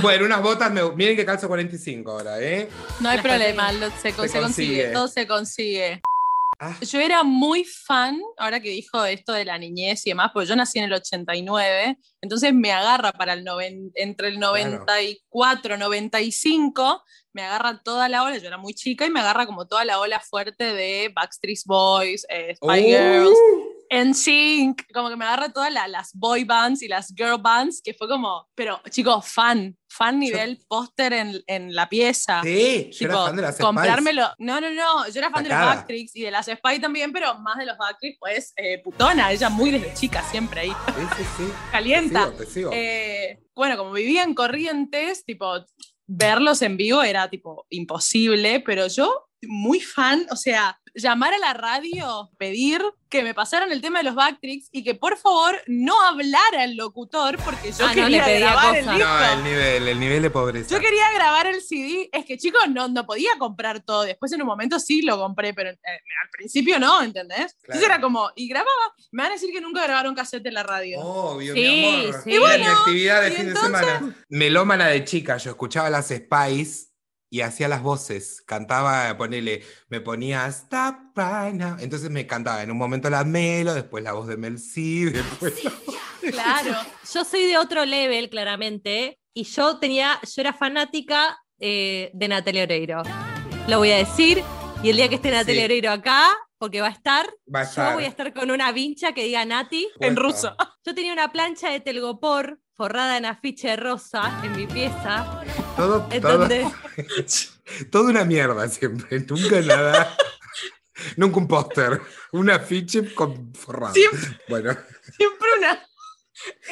Bueno, 0.00 0.24
unas 0.24 0.40
botas, 0.42 0.70
me... 0.72 0.80
miren 0.92 1.16
que 1.16 1.24
calzo 1.26 1.48
45 1.48 2.10
ahora, 2.12 2.40
¿eh? 2.40 2.68
No 3.00 3.08
hay 3.10 3.16
Las 3.18 3.26
problema, 3.26 3.72
lo- 3.72 3.90
se, 3.90 3.96
Se 3.96 4.10
se 4.10 4.14
consigue, 4.16 4.40
consigue. 4.42 4.86
todo 4.92 5.08
se 5.08 5.26
consigue. 5.26 6.00
Ah, 6.64 6.76
Yo 6.80 7.00
era 7.00 7.24
muy 7.24 7.64
fan, 7.64 8.20
ahora 8.38 8.60
que 8.60 8.68
dijo 8.68 9.04
esto 9.04 9.32
de 9.32 9.44
la 9.44 9.58
niñez 9.58 10.06
y 10.06 10.10
demás, 10.10 10.30
porque 10.32 10.48
yo 10.48 10.54
nací 10.54 10.78
en 10.78 10.84
el 10.84 10.92
89, 10.92 11.98
entonces 12.20 12.54
me 12.54 12.70
agarra 12.70 13.10
para 13.10 13.32
el 13.32 13.44
noven- 13.44 13.90
entre 13.96 14.28
el 14.28 14.38
94, 14.38 15.76
95, 15.76 17.02
me 17.32 17.42
agarra 17.42 17.80
toda 17.82 18.08
la 18.08 18.22
ola, 18.22 18.38
yo 18.38 18.46
era 18.46 18.58
muy 18.58 18.74
chica 18.74 19.04
y 19.06 19.10
me 19.10 19.18
agarra 19.20 19.46
como 19.46 19.66
toda 19.66 19.84
la 19.84 19.98
ola 19.98 20.20
fuerte 20.20 20.72
de 20.72 21.10
Backstreet 21.14 21.58
Boys, 21.66 22.24
eh, 22.28 22.54
Spy 22.54 22.68
uh, 22.80 22.84
Girls, 22.86 23.38
NSYNC, 23.92 24.90
como 24.92 25.08
que 25.10 25.16
me 25.16 25.24
agarra 25.24 25.50
todas 25.52 25.70
la- 25.72 25.86
las 25.86 26.10
boy 26.14 26.44
bands 26.44 26.82
y 26.82 26.88
las 26.88 27.08
girl 27.14 27.36
bands, 27.40 27.82
que 27.82 27.92
fue 27.94 28.08
como, 28.08 28.48
pero 28.54 28.80
chicos, 28.90 29.26
fan, 29.28 29.76
fan 29.88 30.18
nivel 30.18 30.58
póster 30.66 31.12
en, 31.12 31.42
en 31.46 31.74
la 31.74 31.88
pieza. 31.88 32.40
Sí, 32.42 32.88
yo 32.92 33.06
era 33.06 33.14
Tipo, 33.14 33.26
fan 33.26 33.36
de 33.36 33.42
las 33.42 33.54
Spice. 33.54 33.64
comprármelo. 33.66 34.28
No, 34.38 34.60
no, 34.60 34.70
no. 34.70 35.06
Yo 35.08 35.18
era 35.18 35.30
fan 35.30 35.42
de 35.44 35.50
los. 35.50 35.58
Backstreets 35.58 36.16
y 36.16 36.22
de 36.22 36.30
las 36.30 36.46
Spy 36.46 36.80
también, 36.80 37.12
pero 37.12 37.34
más 37.40 37.58
de 37.58 37.66
los 37.66 37.76
Backstreets, 37.76 38.16
pues 38.18 38.52
eh, 38.56 38.80
putona. 38.82 39.30
Ella 39.30 39.50
muy 39.50 39.70
desde 39.70 39.92
chica, 39.94 40.22
siempre 40.30 40.60
ahí, 40.62 40.70
Sí, 40.70 41.02
sí, 41.18 41.24
sí. 41.36 41.44
Te 41.66 41.70
calienta. 41.72 42.24
sigo, 42.24 42.36
te 42.38 42.46
sigo. 42.46 42.70
Eh, 42.72 43.38
bueno, 43.54 43.76
como 43.76 43.92
vivía 43.92 44.22
en 44.22 44.34
Corrientes, 44.34 45.24
tipo, 45.26 45.52
verlos 46.06 46.62
en 46.62 46.76
vivo 46.78 47.02
era 47.02 47.28
tipo 47.28 47.66
imposible, 47.70 48.60
pero 48.60 48.86
yo 48.86 49.28
muy 49.48 49.80
fan, 49.80 50.26
o 50.30 50.36
sea, 50.36 50.78
llamar 50.94 51.32
a 51.34 51.38
la 51.38 51.54
radio, 51.54 52.30
pedir 52.38 52.82
que 53.08 53.22
me 53.22 53.34
pasaran 53.34 53.72
el 53.72 53.80
tema 53.82 53.98
de 53.98 54.04
los 54.04 54.14
Backstreets 54.14 54.68
y 54.72 54.84
que 54.84 54.94
por 54.94 55.18
favor 55.18 55.60
no 55.66 56.00
hablara 56.02 56.64
el 56.64 56.76
locutor 56.76 57.36
porque 57.44 57.72
yo 57.72 57.84
Ah, 57.84 57.88
no, 57.88 57.94
quería 57.94 58.08
le 58.08 58.32
pedía 58.32 58.38
grabar 58.40 58.76
el 58.76 58.84
disco. 58.86 58.98
no, 58.98 59.32
el 59.32 59.44
nivel, 59.44 59.88
el 59.88 60.00
nivel 60.00 60.22
de 60.22 60.30
pobreza. 60.30 60.74
Yo 60.74 60.80
quería 60.80 61.10
grabar 61.14 61.46
el 61.46 61.60
CD, 61.62 62.08
es 62.12 62.24
que 62.24 62.38
chicos, 62.38 62.62
no, 62.70 62.88
no 62.88 63.04
podía 63.06 63.30
comprar 63.38 63.80
todo, 63.80 64.02
después 64.02 64.32
en 64.32 64.40
un 64.42 64.46
momento 64.48 64.78
sí 64.80 65.02
lo 65.02 65.18
compré, 65.18 65.52
pero 65.54 65.70
eh, 65.70 65.76
al 65.82 66.30
principio 66.30 66.78
no, 66.78 67.02
¿entendés? 67.02 67.56
Entonces 67.64 67.84
era 67.84 68.00
como, 68.00 68.30
y 68.36 68.48
grababa, 68.48 68.70
me 69.10 69.22
van 69.24 69.32
a 69.32 69.34
decir 69.34 69.50
que 69.52 69.60
nunca 69.60 69.82
grabaron 69.82 70.14
cassette 70.14 70.46
en 70.46 70.54
la 70.54 70.62
radio. 70.62 71.00
Obvio, 71.00 71.54
Sí, 71.54 71.60
mi 71.60 72.04
amor. 72.06 72.20
sí. 72.24 72.30
Y 72.32 72.38
bueno, 72.38 72.64
mi 72.64 72.70
actividad 72.70 73.22
de 73.22 73.28
y 73.28 73.32
fin 73.32 73.48
entonces- 73.48 73.72
de 73.72 73.78
semana. 73.78 74.16
Melómana 74.28 74.86
de 74.88 75.04
chica, 75.04 75.36
yo 75.38 75.50
escuchaba 75.50 75.90
las 75.90 76.08
Spice 76.08 76.91
y 77.32 77.40
hacía 77.40 77.66
las 77.66 77.80
voces. 77.82 78.42
Cantaba, 78.46 79.16
ponele, 79.16 79.62
me 79.88 80.02
ponía 80.02 80.46
Stop 80.48 80.96
right 81.16 81.54
now. 81.54 81.78
Entonces 81.80 82.10
me 82.10 82.26
cantaba 82.26 82.62
en 82.62 82.70
un 82.70 82.76
momento 82.76 83.08
la 83.08 83.24
Melo, 83.24 83.72
después 83.72 84.04
la 84.04 84.12
voz 84.12 84.26
de 84.28 84.36
Mel 84.36 84.58
C, 84.58 84.80
después 85.10 85.64
la- 85.64 85.72
Claro. 86.30 86.76
Yo 87.10 87.24
soy 87.24 87.46
de 87.46 87.56
otro 87.56 87.86
level, 87.86 88.28
claramente, 88.28 89.18
y 89.32 89.44
yo 89.44 89.78
tenía, 89.78 90.20
yo 90.22 90.42
era 90.42 90.52
fanática 90.52 91.38
eh, 91.58 92.10
de 92.12 92.28
Natalia 92.28 92.64
Oreiro. 92.64 93.02
Lo 93.66 93.78
voy 93.78 93.92
a 93.92 93.96
decir, 93.96 94.42
y 94.82 94.90
el 94.90 94.96
día 94.96 95.08
que 95.08 95.14
esté 95.14 95.30
Natalia 95.30 95.62
Sí. 95.62 95.64
Oreiro 95.64 95.90
acá, 95.90 96.28
porque 96.58 96.82
va 96.82 96.88
a 96.88 96.92
estar, 96.92 97.26
Va 97.52 97.62
a 97.62 97.72
yo 97.72 97.94
voy 97.94 98.04
a 98.04 98.08
estar 98.08 98.34
con 98.34 98.50
una 98.50 98.72
vincha 98.72 99.12
que 99.14 99.24
diga 99.24 99.42
Nati. 99.46 99.88
En 100.00 100.16
ruso. 100.16 100.54
Yo 100.84 100.94
tenía 100.94 101.12
una 101.12 101.32
plancha 101.32 101.70
de 101.70 101.80
telgopor 101.80 102.60
forrada 102.74 103.16
en 103.16 103.26
afiche 103.26 103.76
rosa 103.76 104.40
en 104.44 104.56
mi 104.56 104.66
pieza, 104.66 105.42
Todo, 105.76 106.08
todo, 107.90 108.04
una 108.08 108.24
mierda 108.24 108.68
siempre. 108.68 109.20
Nunca 109.20 109.60
nada. 109.60 110.16
Nunca 111.16 111.38
un 111.38 111.48
póster. 111.48 112.00
Un 112.32 112.50
afiche 112.50 113.14
con 113.14 113.54
forrado. 113.54 113.94
Siempre. 113.94 114.40
Bueno, 114.48 114.76
Siempre 115.16 115.48
una. 115.58 115.88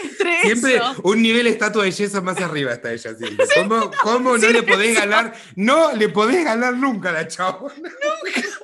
Entre 0.03 0.41
siempre 0.43 0.77
eso. 0.77 0.97
un 1.05 1.23
nivel 1.23 1.45
de 1.45 1.51
estatua 1.51 1.85
de 1.85 1.93
yeso 1.93 2.21
más 2.23 2.41
arriba 2.41 2.73
está 2.73 2.93
ella 2.93 3.15
siempre. 3.15 3.47
¿Cómo, 3.55 3.91
cómo 4.03 4.37
no 4.37 4.49
le 4.49 4.63
podés 4.65 4.97
ganar? 4.97 5.33
No 5.55 5.93
le 5.93 6.09
podés 6.09 6.45
ganar 6.45 6.75
nunca 6.75 7.11
a 7.11 7.13
la 7.13 7.29
chabona. 7.29 7.75
Nunca. 7.77 8.49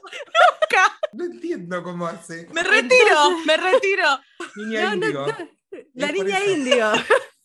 No 1.13 1.25
entiendo 1.25 1.83
cómo 1.83 2.07
hace. 2.07 2.47
Me 2.53 2.63
retiro, 2.63 3.39
me 3.47 3.57
retiro. 3.57 4.21
Niña 4.57 4.95
No, 4.95 4.97
no, 4.97 5.27
no. 5.27 5.56
La 5.95 6.13
niña 6.13 6.39
eso. 6.39 6.51
indio. 6.53 6.93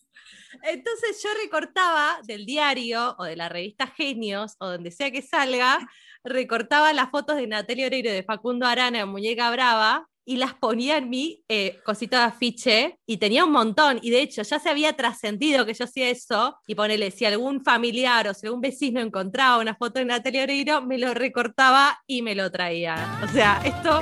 Entonces 0.62 1.20
yo 1.22 1.30
recortaba 1.42 2.18
del 2.24 2.46
diario 2.46 3.16
o 3.18 3.24
de 3.24 3.36
la 3.36 3.48
revista 3.48 3.86
Genios 3.86 4.54
o 4.58 4.68
donde 4.68 4.90
sea 4.90 5.10
que 5.10 5.22
salga, 5.22 5.78
recortaba 6.22 6.92
las 6.92 7.10
fotos 7.10 7.36
de 7.36 7.46
Natalia 7.46 7.86
Oreiro 7.86 8.10
y 8.10 8.12
de 8.12 8.22
Facundo 8.22 8.66
Arana 8.66 9.00
en 9.00 9.08
Muñeca 9.08 9.50
Brava 9.50 10.06
y 10.24 10.36
las 10.36 10.54
ponía 10.54 10.98
en 10.98 11.10
mi 11.10 11.42
eh, 11.48 11.80
cosita 11.84 12.18
de 12.18 12.24
afiche 12.26 12.98
y 13.06 13.16
tenía 13.16 13.44
un 13.44 13.50
montón 13.50 13.98
y 14.02 14.10
de 14.10 14.22
hecho 14.22 14.42
ya 14.42 14.60
se 14.60 14.68
había 14.68 14.92
trascendido 14.92 15.66
que 15.66 15.74
yo 15.74 15.84
hacía 15.84 16.10
eso 16.10 16.56
y 16.66 16.76
ponele, 16.76 17.10
si 17.10 17.24
algún 17.24 17.64
familiar 17.64 18.28
o 18.28 18.34
si 18.34 18.46
algún 18.46 18.60
vecino 18.60 19.00
encontraba 19.00 19.58
una 19.58 19.74
foto 19.74 19.98
de 19.98 20.04
Natalia 20.04 20.44
Oreiro, 20.44 20.82
me 20.82 20.98
lo 20.98 21.12
recortaba 21.12 21.98
y 22.06 22.22
me 22.22 22.36
lo 22.36 22.52
traía. 22.52 23.20
O 23.24 23.28
sea, 23.28 23.60
esto. 23.64 24.00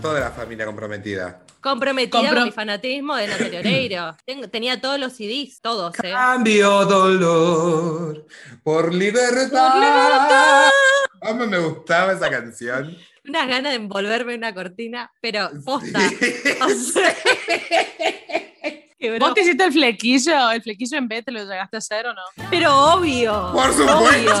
Toda 0.00 0.20
la 0.20 0.30
familia 0.30 0.64
comprometida. 0.64 1.45
Comprometida 1.60 2.20
Compro- 2.20 2.34
con 2.34 2.44
mi 2.44 2.50
fanatismo 2.52 3.16
de 3.16 3.26
Natalia 3.28 3.60
Oreiro. 3.60 4.16
Tenía 4.52 4.80
todos 4.80 4.98
los 5.00 5.12
CDs, 5.14 5.60
todos, 5.60 5.94
¿eh? 6.02 6.10
Cambio 6.12 6.84
dolor 6.84 8.26
por 8.62 8.92
libertad. 8.94 10.70
¿Cómo 11.20 11.46
me 11.46 11.58
gustaba 11.58 12.12
esa 12.12 12.30
canción? 12.30 12.96
Unas 13.28 13.48
ganas 13.48 13.72
de 13.72 13.76
envolverme 13.76 14.34
en 14.34 14.38
una 14.40 14.54
cortina, 14.54 15.10
pero 15.20 15.50
posta. 15.64 15.98
O 16.62 16.68
sea, 16.70 17.14
quebró. 18.98 19.18
¿Vos 19.26 19.34
te 19.34 19.40
hiciste 19.42 19.64
el 19.64 19.72
flequillo? 19.72 20.50
¿El 20.52 20.62
flequillo 20.62 20.98
en 20.98 21.08
B 21.08 21.22
te 21.22 21.32
lo 21.32 21.40
llegaste 21.40 21.76
a 21.76 21.78
hacer 21.78 22.06
o 22.06 22.14
no? 22.14 22.22
Pero 22.50 22.76
obvio. 22.94 23.50
Por 23.52 23.72
supuesto. 23.72 23.98
obvio. 23.98 24.32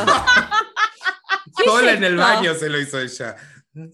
¿Qué 1.56 1.64
es 1.64 1.70
Sola 1.72 1.92
en 1.92 2.04
el 2.04 2.16
baño 2.16 2.54
se 2.54 2.68
lo 2.68 2.78
hizo 2.78 3.00
ella. 3.00 3.34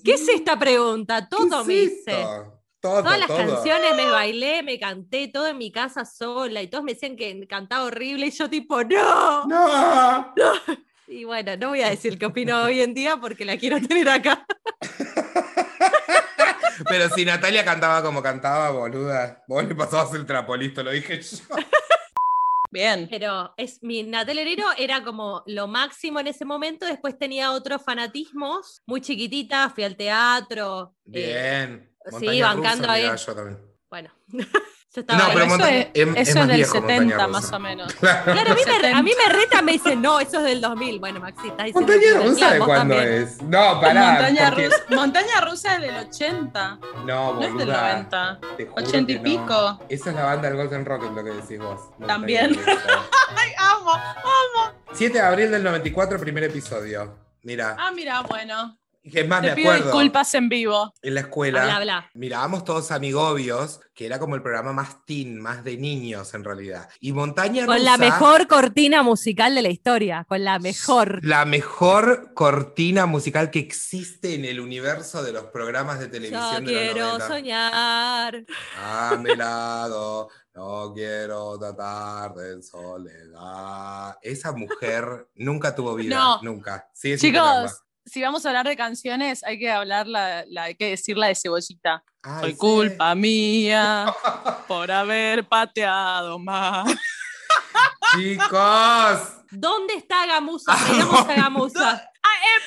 ¿Qué 0.04 0.12
es 0.14 0.28
esta 0.28 0.58
pregunta? 0.58 1.28
Todo 1.28 1.62
¿Qué 1.62 1.68
me 1.68 1.82
es 1.82 1.92
hice. 1.92 2.20
esto? 2.20 2.61
Todo, 2.82 3.00
Todas 3.04 3.18
las 3.20 3.28
todo. 3.28 3.36
canciones 3.38 3.94
me 3.94 4.10
bailé, 4.10 4.62
me 4.64 4.76
canté, 4.78 5.28
todo 5.28 5.46
en 5.46 5.56
mi 5.56 5.70
casa 5.70 6.04
sola 6.04 6.60
y 6.60 6.66
todos 6.66 6.82
me 6.82 6.94
decían 6.94 7.14
que 7.16 7.46
cantaba 7.46 7.84
horrible 7.84 8.26
y 8.26 8.30
yo 8.32 8.50
tipo, 8.50 8.82
no. 8.82 9.46
No. 9.46 10.34
Y 11.06 11.22
bueno, 11.24 11.56
no 11.56 11.68
voy 11.68 11.82
a 11.82 11.90
decir 11.90 12.18
qué 12.18 12.26
opino 12.26 12.60
hoy 12.62 12.80
en 12.80 12.92
día 12.92 13.16
porque 13.18 13.44
la 13.44 13.56
quiero 13.56 13.80
tener 13.80 14.08
acá. 14.08 14.44
Pero 16.88 17.08
si 17.10 17.24
Natalia 17.24 17.64
cantaba 17.64 18.02
como 18.02 18.20
cantaba, 18.22 18.70
boluda, 18.70 19.42
vos 19.46 19.62
le 19.64 19.74
pasabas 19.76 20.12
el 20.14 20.26
trapolisto, 20.26 20.82
lo 20.82 20.90
dije 20.90 21.20
yo. 21.22 21.36
Bien. 22.72 23.06
Pero 23.10 23.52
es, 23.58 23.80
mi 23.82 24.02
Natalia 24.02 24.42
Oreiro 24.42 24.66
era 24.78 25.04
como 25.04 25.42
lo 25.46 25.68
máximo 25.68 26.18
en 26.20 26.26
ese 26.28 26.44
momento. 26.44 26.86
Después 26.86 27.16
tenía 27.18 27.52
otros 27.52 27.82
fanatismos, 27.84 28.82
muy 28.86 29.00
chiquitita, 29.02 29.68
fui 29.70 29.84
al 29.84 29.96
teatro. 29.96 30.94
eh, 31.12 31.88
Sí, 32.18 32.42
bancando 32.42 32.82
rusa, 32.84 32.92
ahí. 32.92 33.02
mirá, 33.02 33.16
yo 33.16 33.34
también. 33.34 33.58
bueno, 33.90 34.10
yo 34.28 35.00
estaba 35.00 35.18
No, 35.18 35.24
ahí. 35.26 35.30
pero 35.32 35.44
eso 35.46 35.50
monta- 35.56 35.70
es, 35.74 35.86
es- 35.94 36.08
es 36.16 36.28
eso 36.28 36.38
más 36.38 36.42
es 36.42 36.48
del 36.48 36.56
viejo 36.56 36.74
Montaña 36.74 36.98
70 37.00 37.14
Rusa. 37.26 37.28
más 37.28 37.52
o 37.52 37.58
menos. 37.60 37.94
Claro. 38.00 38.24
Claro, 38.32 38.50
a 38.50 38.54
mí, 38.54 38.60
me, 38.66 38.72
70. 38.74 38.98
a 38.98 39.02
mí 39.02 39.12
me 39.26 39.32
reta, 39.32 39.62
me 39.62 39.72
dice, 39.72 39.96
no, 39.96 40.20
eso 40.20 40.38
es 40.38 40.44
del 40.44 40.60
2000. 40.60 40.98
Bueno, 41.00 41.20
Maxi, 41.20 41.48
está 41.48 41.64
diciendo 41.64 41.80
Montaña 41.92 42.08
es 42.10 42.16
rusa 42.26 42.50
de 42.50 42.58
2000, 42.58 42.58
vos 42.58 42.66
cuándo 42.66 42.94
también. 42.96 43.22
es. 43.22 43.42
No, 43.42 43.80
pará. 43.80 44.06
Montaña, 44.12 44.48
porque- 44.50 44.66
rusa, 44.66 44.84
montaña 44.90 45.40
rusa 45.42 45.74
es 45.76 45.80
del 45.82 45.96
80, 45.96 46.78
No, 47.06 47.32
no 47.34 47.40
es 47.40 47.46
del 47.48 47.52
boluda. 47.54 47.82
90. 47.92 48.40
te 48.56 48.66
juro 48.66 48.84
80 48.84 49.12
y 49.12 49.14
no. 49.16 49.22
pico. 49.22 49.80
Esa 49.88 50.10
es 50.10 50.16
la 50.16 50.24
banda 50.24 50.48
del 50.48 50.56
Golden 50.56 50.84
Rocket, 50.84 51.10
lo 51.12 51.24
que 51.24 51.30
decís 51.30 51.58
vos. 51.58 51.80
Montaña 51.98 52.06
También. 52.06 52.60
¡Ay, 53.36 53.50
amo! 53.58 53.92
¡Amo! 53.92 54.74
7 54.92 55.12
de 55.18 55.20
abril 55.24 55.50
del 55.50 55.62
94, 55.62 56.18
primer 56.18 56.44
episodio. 56.44 57.16
Mira. 57.44 57.76
Ah, 57.78 57.90
mira, 57.92 58.20
bueno. 58.22 58.78
Que 59.04 59.22
es 59.22 59.28
más, 59.28 59.40
Te 59.42 59.48
me 59.48 59.54
pido 59.56 59.70
acuerdo. 59.72 59.84
disculpas 59.90 60.32
en 60.34 60.48
vivo. 60.48 60.94
En 61.02 61.14
la 61.14 61.20
escuela. 61.22 61.64
Bla, 61.64 61.80
bla. 61.80 62.10
Mirábamos 62.14 62.64
todos 62.64 62.92
amigobios, 62.92 63.80
que 63.94 64.06
era 64.06 64.20
como 64.20 64.36
el 64.36 64.42
programa 64.42 64.72
más 64.72 65.04
teen, 65.04 65.40
más 65.40 65.64
de 65.64 65.76
niños 65.76 66.32
en 66.34 66.44
realidad. 66.44 66.88
Y 67.00 67.12
Montaña 67.12 67.66
Con 67.66 67.84
la 67.84 67.96
mejor 67.98 68.46
cortina 68.46 69.02
musical 69.02 69.56
de 69.56 69.62
la 69.62 69.70
historia, 69.70 70.24
con 70.28 70.44
la 70.44 70.60
mejor. 70.60 71.18
La 71.24 71.44
mejor 71.44 72.32
cortina 72.34 73.06
musical 73.06 73.50
que 73.50 73.58
existe 73.58 74.34
en 74.34 74.44
el 74.44 74.60
universo 74.60 75.22
de 75.24 75.32
los 75.32 75.46
programas 75.46 75.98
de 75.98 76.06
Yo 76.06 76.10
televisión 76.12 76.64
de 76.64 76.72
los 76.72 76.80
quiero 76.80 77.04
90. 77.18 77.28
soñar. 77.28 78.44
A 78.78 79.16
mi 79.20 79.34
lado, 79.34 80.28
no 80.54 80.92
quiero 80.94 81.58
tratar 81.58 82.34
de 82.34 82.62
soledad. 82.62 84.16
Esa 84.22 84.52
mujer 84.52 85.28
nunca 85.34 85.74
tuvo 85.74 85.94
vida, 85.96 86.16
No. 86.16 86.40
nunca. 86.42 86.88
Tenerla. 87.00 87.20
Chicos, 87.20 87.82
si 88.04 88.20
vamos 88.22 88.44
a 88.44 88.48
hablar 88.50 88.66
de 88.66 88.76
canciones, 88.76 89.42
hay 89.44 89.58
que 89.58 89.70
hablar 89.70 90.06
la, 90.06 90.44
la- 90.48 90.64
hay 90.64 90.74
que 90.74 90.90
decir 90.90 91.16
la 91.16 91.28
de 91.28 91.34
cebollita. 91.34 92.02
Ay, 92.22 92.40
Soy 92.40 92.50
sí. 92.52 92.56
culpa 92.58 93.14
mía 93.14 94.12
por 94.68 94.90
haber 94.90 95.44
pateado 95.48 96.38
más. 96.38 96.92
Chicos, 98.14 99.18
¿Dónde 99.50 99.94
está 99.94 100.26
Gamusa? 100.26 100.74
Traigamos 100.76 101.28
a 101.28 101.34
Gamusa. 101.34 102.08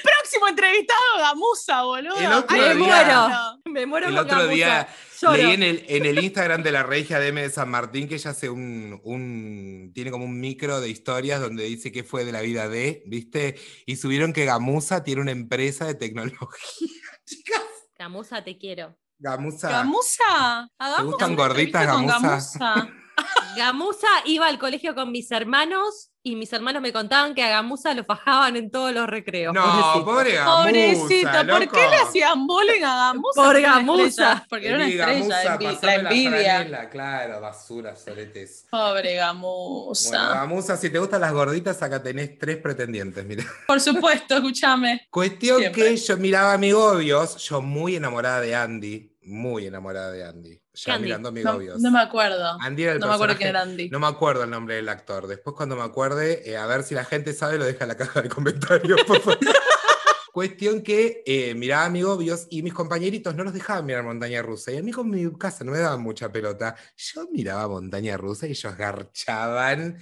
Próximo 0.04 0.48
entrevistado, 0.48 1.00
Gamusa, 1.20 1.84
boludo. 1.84 2.16
El 2.18 2.34
otro 2.34 2.58
Me 2.58 2.76
día- 2.76 2.76
muero. 2.76 3.62
Me 3.66 3.86
muero 3.86 4.08
el 4.08 4.16
con 4.16 4.26
otro 4.26 4.38
Gamusa. 4.40 4.54
día 4.56 4.88
Lloro. 5.22 5.38
leí 5.38 5.52
en 5.54 5.64
el, 5.64 5.86
en 5.88 6.06
el 6.06 6.24
Instagram 6.24 6.64
de 6.64 6.72
la 6.72 6.84
Regia 6.84 7.20
DM 7.20 7.42
de 7.42 7.50
San 7.50 7.70
Martín 7.70 8.08
que 8.08 8.16
ella 8.16 8.32
hace 8.32 8.50
un, 8.50 9.00
un- 9.04 9.92
tiene 9.94 10.12
como 10.12 10.26
un 10.26 10.40
micro 10.40 10.82
de 10.82 10.90
historias 10.90 11.40
donde 11.42 11.64
dice 11.66 11.92
qué 11.92 12.04
fue 12.04 12.26
de 12.26 12.32
la 12.32 12.42
vida 12.42 12.68
de, 12.70 13.04
¿viste? 13.08 13.56
Y 13.86 13.96
subieron 13.96 14.34
que 14.34 14.46
Gamusa 14.46 15.04
tiene 15.04 15.22
una 15.22 15.32
empresa 15.32 15.86
de 15.86 15.96
tecnología. 15.96 16.48
Chicas, 17.26 17.62
Gamusa, 17.98 18.44
te 18.44 18.58
quiero. 18.58 18.98
Gamusa. 19.18 19.70
Gamusa. 19.70 20.70
Hagamos 20.78 21.06
gustan 21.12 21.36
gorditas, 21.36 21.86
Gamusa? 21.88 22.90
Gamusa. 23.26 23.56
Gamusa 23.58 24.08
iba 24.26 24.48
al 24.48 24.60
colegio 24.60 24.96
con 24.96 25.12
mis 25.12 25.32
hermanos 25.32 26.12
y 26.24 26.36
mis 26.36 26.52
hermanos 26.54 26.82
me 26.82 26.92
contaban 26.92 27.36
que 27.36 27.44
a 27.44 27.50
Gamusa 27.50 27.94
lo 27.94 28.04
fajaban 28.04 28.56
en 28.56 28.72
todos 28.72 28.92
los 28.92 29.06
recreos. 29.08 29.54
No, 29.54 29.62
pobrecito. 29.64 30.06
pobre 30.06 30.34
Gamusa. 30.34 30.64
Pobrecito, 30.64 31.32
¿por 31.32 31.46
loco. 31.60 31.72
qué 31.74 31.88
le 31.88 31.96
hacían 31.98 32.48
bullying 32.48 32.84
a 32.84 32.96
Gamusa? 33.14 33.42
Por 33.44 33.62
Gamusa. 33.62 34.46
Porque 34.50 34.68
era 34.68 34.76
una 34.78 34.88
estrella, 34.88 35.14
Gamusa, 35.14 35.58
envi- 35.60 35.82
la 35.84 35.96
envidia. 35.96 36.30
franela, 36.56 36.90
claro, 36.90 37.42
basura, 37.42 37.96
soretes. 37.96 38.66
Pobre 38.72 39.02
Bueno, 39.16 39.28
Gamusa. 39.28 40.30
Gamusa, 40.34 40.78
si 40.78 40.90
te 40.90 40.98
gustan 41.00 41.22
las 41.22 41.32
gorditas, 41.34 41.82
acá 41.84 42.02
tenés 42.02 42.38
tres 42.40 42.58
pretendientes, 42.58 43.24
mira. 43.26 43.44
Por 43.68 43.80
supuesto, 43.80 44.36
escúchame. 44.36 45.08
Cuestión 45.12 45.60
Siempre. 45.60 45.84
que 45.84 45.98
yo 45.98 46.18
miraba 46.18 46.54
a 46.54 46.58
Migobios, 46.58 47.38
yo 47.38 47.62
muy 47.62 47.96
enamorada 47.98 48.42
de 48.42 48.56
Andy, 48.56 49.12
muy 49.26 49.66
enamorada 49.66 50.12
de 50.12 50.26
Andy. 50.26 50.62
Ya 50.74 50.96
Andy? 50.96 51.06
mirando 51.06 51.30
a 51.30 51.32
No, 51.32 51.78
no 51.78 51.92
me 51.92 52.00
acuerdo. 52.00 52.58
Andy 52.62 52.84
era 52.84 52.94
el 52.94 53.00
No 53.00 53.08
me 53.08 53.14
acuerdo 53.14 53.36
quién 53.36 53.50
era 53.50 53.62
Andy. 53.62 53.90
No 53.90 54.00
me 54.00 54.08
acuerdo 54.08 54.44
el 54.44 54.50
nombre 54.50 54.76
del 54.76 54.90
actor. 54.90 55.28
Después 55.28 55.56
cuando 55.56 55.76
me 55.76 55.84
acuerde, 55.84 56.50
eh, 56.50 56.58
a 56.58 56.66
ver 56.66 56.84
si 56.84 56.96
la 56.96 57.06
gente 57.06 57.34
sabe, 57.34 57.58
lo 57.58 57.66
deja 57.66 57.86
en 57.86 57.90
la 57.90 57.96
caja 57.98 58.22
de 58.22 58.30
comentarios, 58.30 59.02
por 59.04 59.22
favor. 59.22 59.40
Cuestión 60.36 60.82
que 60.82 61.24
eh, 61.26 61.56
miraba 61.56 61.86
a 61.86 61.90
Migobios 61.90 62.48
y 62.50 62.62
mis 62.62 62.74
compañeritos 62.74 63.34
no 63.36 63.46
los 63.46 63.54
dejaban 63.54 63.86
mirar 63.86 64.04
Montaña 64.04 64.42
Rusa. 64.42 64.72
Y 64.72 64.78
a 64.78 64.84
mí 64.84 64.92
con 64.92 65.10
mi 65.10 65.32
casa 65.38 65.64
no 65.64 65.72
me 65.72 65.80
daban 65.80 66.02
mucha 66.02 66.30
pelota. 66.30 66.76
Yo 66.98 67.26
miraba 67.32 67.70
Montaña 67.70 68.18
Rusa 68.18 68.46
y 68.46 68.52
ellos 68.52 68.76
garchaban. 68.76 69.98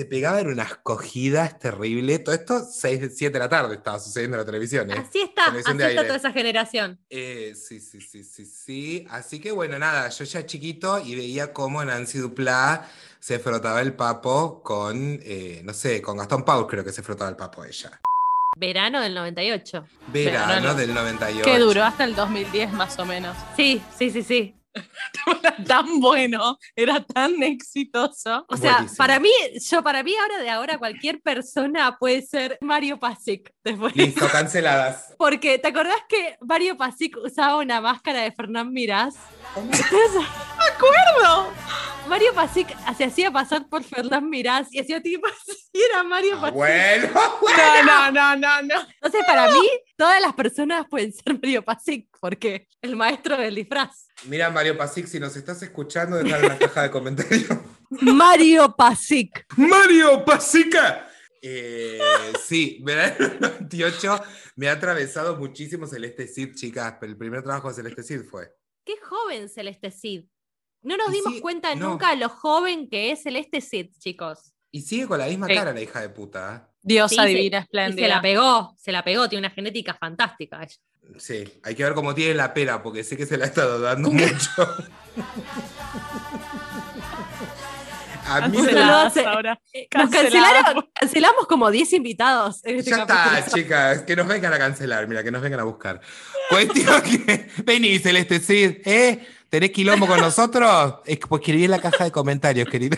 Se 0.00 0.06
pegaban 0.06 0.46
unas 0.46 0.76
cogidas 0.76 1.58
terribles. 1.58 2.24
Todo 2.24 2.34
esto 2.34 2.64
6, 2.64 3.10
7 3.14 3.30
de 3.34 3.38
la 3.38 3.50
tarde 3.50 3.74
estaba 3.74 3.98
sucediendo 3.98 4.36
en 4.36 4.40
la 4.40 4.46
televisión. 4.46 4.90
¿eh? 4.90 4.94
Así 4.94 5.20
está, 5.20 5.42
así 5.42 5.50
Televisión 5.50 5.76
está 5.76 5.86
aire. 5.88 6.02
toda 6.04 6.16
esa 6.16 6.32
generación. 6.32 6.98
Eh, 7.10 7.52
sí, 7.54 7.80
sí, 7.80 8.00
sí, 8.00 8.24
sí, 8.24 8.46
sí. 8.46 9.06
Así 9.10 9.40
que 9.42 9.52
bueno, 9.52 9.78
nada, 9.78 10.08
yo 10.08 10.24
ya 10.24 10.46
chiquito 10.46 10.98
y 11.00 11.16
veía 11.16 11.52
cómo 11.52 11.84
Nancy 11.84 12.16
Duplá 12.16 12.88
se 13.18 13.38
frotaba 13.40 13.82
el 13.82 13.92
papo 13.92 14.62
con, 14.62 15.20
eh, 15.22 15.60
no 15.64 15.74
sé, 15.74 16.00
con 16.00 16.16
Gastón 16.16 16.46
Paul 16.46 16.66
creo 16.66 16.82
que 16.82 16.92
se 16.92 17.02
frotaba 17.02 17.28
el 17.28 17.36
papo 17.36 17.62
ella. 17.62 18.00
Verano 18.56 19.02
del 19.02 19.14
98. 19.14 19.84
Verano 20.06 20.48
Verano. 20.48 20.74
del 20.76 20.94
98. 20.94 21.44
Que 21.44 21.58
duró 21.58 21.84
hasta 21.84 22.04
el 22.04 22.14
2010 22.14 22.72
más 22.72 22.98
o 22.98 23.04
menos. 23.04 23.36
Sí, 23.54 23.82
sí, 23.98 24.08
sí, 24.10 24.22
sí. 24.22 24.54
Era 24.72 25.56
tan 25.66 26.00
bueno, 26.00 26.58
era 26.76 27.02
tan 27.04 27.42
exitoso. 27.42 28.44
O 28.48 28.56
sea, 28.56 28.72
Buenísimo. 28.74 28.96
para 28.96 29.18
mí, 29.20 29.30
yo 29.68 29.82
para 29.82 30.02
mí 30.02 30.14
ahora 30.16 30.38
de 30.42 30.50
ahora 30.50 30.78
cualquier 30.78 31.20
persona 31.20 31.96
puede 31.98 32.22
ser 32.22 32.56
Mario 32.60 32.98
Pasic 32.98 33.52
después. 33.64 33.94
Listo, 33.96 34.28
canceladas. 34.28 35.14
Porque 35.18 35.58
¿te 35.58 35.68
acordás 35.68 36.00
que 36.08 36.36
Mario 36.40 36.76
Pasic 36.76 37.16
usaba 37.16 37.56
una 37.58 37.80
máscara 37.80 38.20
de 38.22 38.32
Fernán 38.32 38.72
Mirás? 38.72 39.16
acuerdo! 40.74 41.52
Mario 42.08 42.32
Pasic 42.34 42.74
se 42.96 43.04
hacía 43.04 43.30
pasar 43.30 43.68
por 43.68 43.84
Fernán 43.84 44.28
Mirás 44.28 44.68
y 44.72 44.80
hacía 44.80 45.00
tipo 45.00 45.28
y 45.72 45.80
era 45.80 46.02
Mario 46.02 46.36
Ah, 46.38 46.40
Pasic. 46.40 46.54
bueno, 46.56 47.08
No, 47.84 48.10
no, 48.10 48.10
no, 48.10 48.36
no, 48.36 48.62
no. 48.62 48.74
Entonces, 48.94 49.24
para 49.26 49.50
mí, 49.52 49.68
todas 49.96 50.20
las 50.20 50.34
personas 50.34 50.86
pueden 50.90 51.12
ser 51.12 51.34
Mario 51.34 51.62
Pasic, 51.64 52.08
porque 52.20 52.66
el 52.82 52.96
maestro 52.96 53.36
del 53.36 53.54
disfraz. 53.54 54.08
Mira 54.26 54.50
Mario 54.50 54.76
Pasic, 54.76 55.06
si 55.06 55.18
nos 55.20 55.36
estás 55.36 55.62
escuchando, 55.62 56.16
dejar 56.16 56.42
en 56.42 56.48
la 56.48 56.58
caja 56.58 56.82
de 56.82 56.90
comentarios. 56.90 57.46
Mario 57.90 58.74
Pasic. 58.76 59.44
¡Mario 59.56 60.24
Pasica! 60.24 61.06
Eh, 61.42 61.98
sí, 62.46 62.80
verano 62.82 63.16
del 63.18 63.40
98 63.40 64.20
me 64.56 64.68
ha 64.68 64.72
atravesado 64.72 65.36
muchísimo 65.38 65.86
Celeste 65.86 66.26
Cid, 66.26 66.54
chicas. 66.54 66.96
pero 67.00 67.10
El 67.12 67.18
primer 67.18 67.42
trabajo 67.42 67.68
de 67.68 67.74
Celeste 67.74 68.02
Cid 68.02 68.24
fue. 68.24 68.52
Qué 68.84 68.94
joven 69.02 69.48
Celeste 69.48 69.90
Cid. 69.90 70.24
No 70.82 70.96
nos 70.96 71.08
Y 71.10 71.12
dimos 71.16 71.34
sí, 71.34 71.40
cuenta 71.40 71.74
no. 71.74 71.90
nunca 71.90 72.14
lo 72.14 72.28
joven 72.28 72.88
que 72.88 73.10
es 73.12 73.22
Celeste 73.22 73.60
Cid, 73.60 73.90
chicos. 73.98 74.52
Y 74.70 74.82
sigue 74.82 75.06
con 75.06 75.18
la 75.18 75.26
misma 75.26 75.46
Sí. 75.46 75.54
cara 75.54 75.72
la 75.72 75.80
hija 75.80 76.00
de 76.00 76.10
puta. 76.10 76.56
¿eh? 76.56 76.69
Diosa 76.82 77.24
Sí, 77.26 77.34
divina, 77.34 77.58
Y 77.58 77.60
espléndida. 77.62 78.04
se 78.06 78.08
la 78.08 78.20
pegó, 78.22 78.74
se 78.78 78.92
la 78.92 79.04
pegó, 79.04 79.28
tiene 79.28 79.46
una 79.46 79.54
genética 79.54 79.94
fantástica 79.94 80.62
ella. 80.62 80.76
Sí, 81.18 81.44
hay 81.64 81.74
que 81.74 81.82
ver 81.84 81.94
cómo 81.94 82.14
tiene 82.14 82.34
la 82.34 82.54
pera, 82.54 82.82
porque 82.82 83.02
sé 83.04 83.16
que 83.16 83.26
se 83.26 83.36
la 83.36 83.44
ha 83.44 83.48
estado 83.48 83.80
dando 83.80 84.10
mucho. 84.12 84.66
A 88.26 88.48
mí 88.48 88.58
Se 88.62 88.78
hace- 88.78 89.26
ahora. 89.26 89.60
Eh, 89.72 89.88
Nos 89.96 90.08
cancelaron, 90.10 90.88
cancelamos 90.94 91.46
como 91.46 91.70
10 91.70 91.92
invitados 91.94 92.64
en 92.64 92.78
este 92.78 92.90
Ya 92.90 92.98
está, 93.02 93.44
chicas, 93.52 94.02
que 94.02 94.14
nos 94.14 94.26
vengan 94.28 94.52
a 94.52 94.58
cancelar, 94.58 95.08
mira, 95.08 95.24
que 95.24 95.30
nos 95.32 95.42
vengan 95.42 95.60
a 95.60 95.64
buscar. 95.64 96.00
Cuestión 96.48 97.02
que. 97.26 97.48
Vení, 97.64 97.98
Celeste 97.98 98.38
Cid, 98.38 98.76
¿eh? 98.84 99.26
¿Tenés 99.48 99.70
quilombo 99.72 100.06
con 100.06 100.20
nosotros? 100.20 100.94
Es 101.06 101.18
pues 101.18 101.40
escribí 101.40 101.64
en 101.64 101.72
la 101.72 101.80
caja 101.80 102.04
de 102.04 102.12
comentarios, 102.12 102.68
querida. 102.68 102.96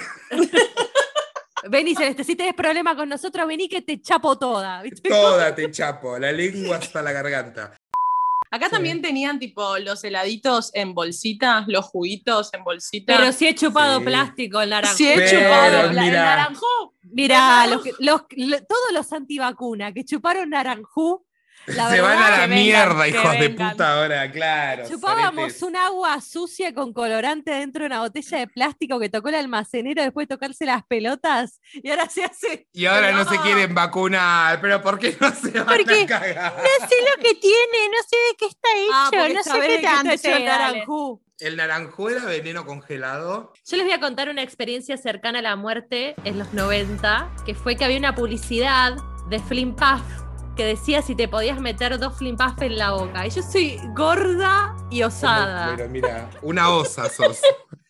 Vení, 1.69 1.95
Celeste, 1.95 2.25
si 2.25 2.35
tenés 2.35 2.55
problema 2.55 2.97
con 2.97 3.09
nosotros, 3.09 3.47
vení 3.47 3.69
que 3.69 3.83
te 3.83 4.01
chapo 4.01 4.37
toda. 4.39 4.83
¿viste? 4.83 5.09
Toda 5.09 5.55
te 5.55 5.71
chapo, 5.71 6.19
la 6.19 6.33
lengua 6.33 6.77
hasta 6.77 7.03
la 7.03 7.13
garganta. 7.13 7.73
Acá 8.51 8.67
Sí. 8.67 8.73
también 8.73 9.01
tenían 9.01 9.39
tipo 9.39 9.79
los 9.79 10.05
heladitos 10.05 10.75
en 10.75 10.93
bolsita, 10.93 11.65
los 11.69 11.87
juguitos 11.87 12.53
en 12.53 12.63
bolsita. 12.65 13.17
Pero 13.17 13.33
si 13.33 13.47
he 13.49 13.55
chupado 13.55 14.01
Sí. 14.01 14.05
plástico 14.05 14.61
el 14.61 14.71
naranjo. 14.71 14.97
si 14.97 15.09
he 15.09 15.15
Pero 15.15 15.31
chupado 15.41 15.73
la- 15.73 15.81
el 15.85 15.91
mira. 16.01 16.25
naranjo. 16.25 16.67
Mirá, 17.15 17.67
los 17.67 17.83
todos 18.29 18.93
los 18.93 19.13
antivacunas 19.13 19.93
que 19.95 20.05
chuparon 20.05 20.51
naranjú, 20.51 21.25
la 21.67 21.91
Se 21.91 22.01
van 22.01 22.19
a 22.19 22.31
la 22.31 22.41
vengan, 22.47 22.51
mierda, 22.51 23.09
hijos 23.09 23.39
de 23.39 23.51
puta, 23.51 24.01
ahora, 24.01 24.31
claro. 24.31 24.89
Chupábamos 24.89 25.63
un 25.63 25.77
agua 25.77 26.21
sucia 26.21 26.75
con 26.75 26.93
colorante 26.93 27.51
dentro 27.53 27.81
de 27.83 27.87
una 27.87 28.01
botella 28.01 28.39
de 28.39 28.47
plástico 28.49 28.99
que 28.99 29.09
tocó 29.09 29.29
el 29.29 29.37
almacenero 29.37 30.03
después 30.03 30.27
de 30.29 30.35
tocarse 30.35 30.65
las 30.67 30.83
pelotas 30.85 31.61
y 31.73 31.91
ahora 31.91 32.09
se 32.09 32.25
hace. 32.25 32.69
Y 32.73 32.87
ahora 32.87 33.13
no 33.13 33.25
se 33.25 33.37
No. 33.37 33.43
quieren 33.43 33.75
vacunar, 33.75 34.61
pero 34.61 34.83
¿por 34.83 34.99
qué 34.99 35.17
no 35.21 35.31
se 35.35 35.51
van 35.53 35.67
Porque 35.67 36.03
a 36.03 36.07
cagar? 36.07 36.55
sé 36.89 36.97
lo 37.17 37.23
que 37.23 37.35
tiene, 37.37 37.89
no 37.91 37.99
sé 38.09 38.17
de 38.17 38.37
qué 38.39 38.47
está 38.47 38.69
hecho, 38.77 38.93
Ah, 38.93 39.09
porque 39.11 39.35
no 39.35 39.43
sé 39.43 39.51
qué 39.53 39.61
de 39.69 39.77
qué 39.77 39.83
tanto 39.83 40.11
está 40.11 40.29
hecho 40.29 40.37
el 40.39 40.45
naranjú. 40.45 41.23
El 41.39 41.57
naranjú 41.57 42.09
era 42.09 42.25
veneno 42.25 42.65
congelado. 42.67 43.53
Yo 43.67 43.77
les 43.77 43.85
voy 43.87 43.95
a 43.95 44.01
contar 44.01 44.29
una 44.29 44.43
experiencia 44.43 44.97
cercana 44.97 45.41
a 45.41 45.43
la 45.43 45.57
muerte 45.57 46.15
en 46.25 46.39
los 46.39 46.53
90, 46.55 47.29
que 47.45 47.55
fue 47.55 47.75
que 47.77 47.85
había 47.85 47.99
una 47.99 48.15
publicidad 48.15 48.97
de 49.29 49.39
Flimpaf 49.41 50.03
que 50.57 50.65
decía 50.65 51.03
si 51.03 51.15
te 51.15 51.29
podías 51.29 51.61
meter 51.61 51.99
dos 51.99 52.17
Flimpaf 52.19 52.61
en 52.63 52.77
la 52.79 52.93
boca. 52.93 53.27
Y 53.27 53.31
yo 53.31 53.43
soy 53.43 53.81
gorda 53.95 54.77
y 54.91 55.03
osada. 55.03 55.75
Pero 55.77 55.89
mira, 55.89 56.29
una 56.43 56.71
osa 56.75 57.09
sos. 57.09 57.41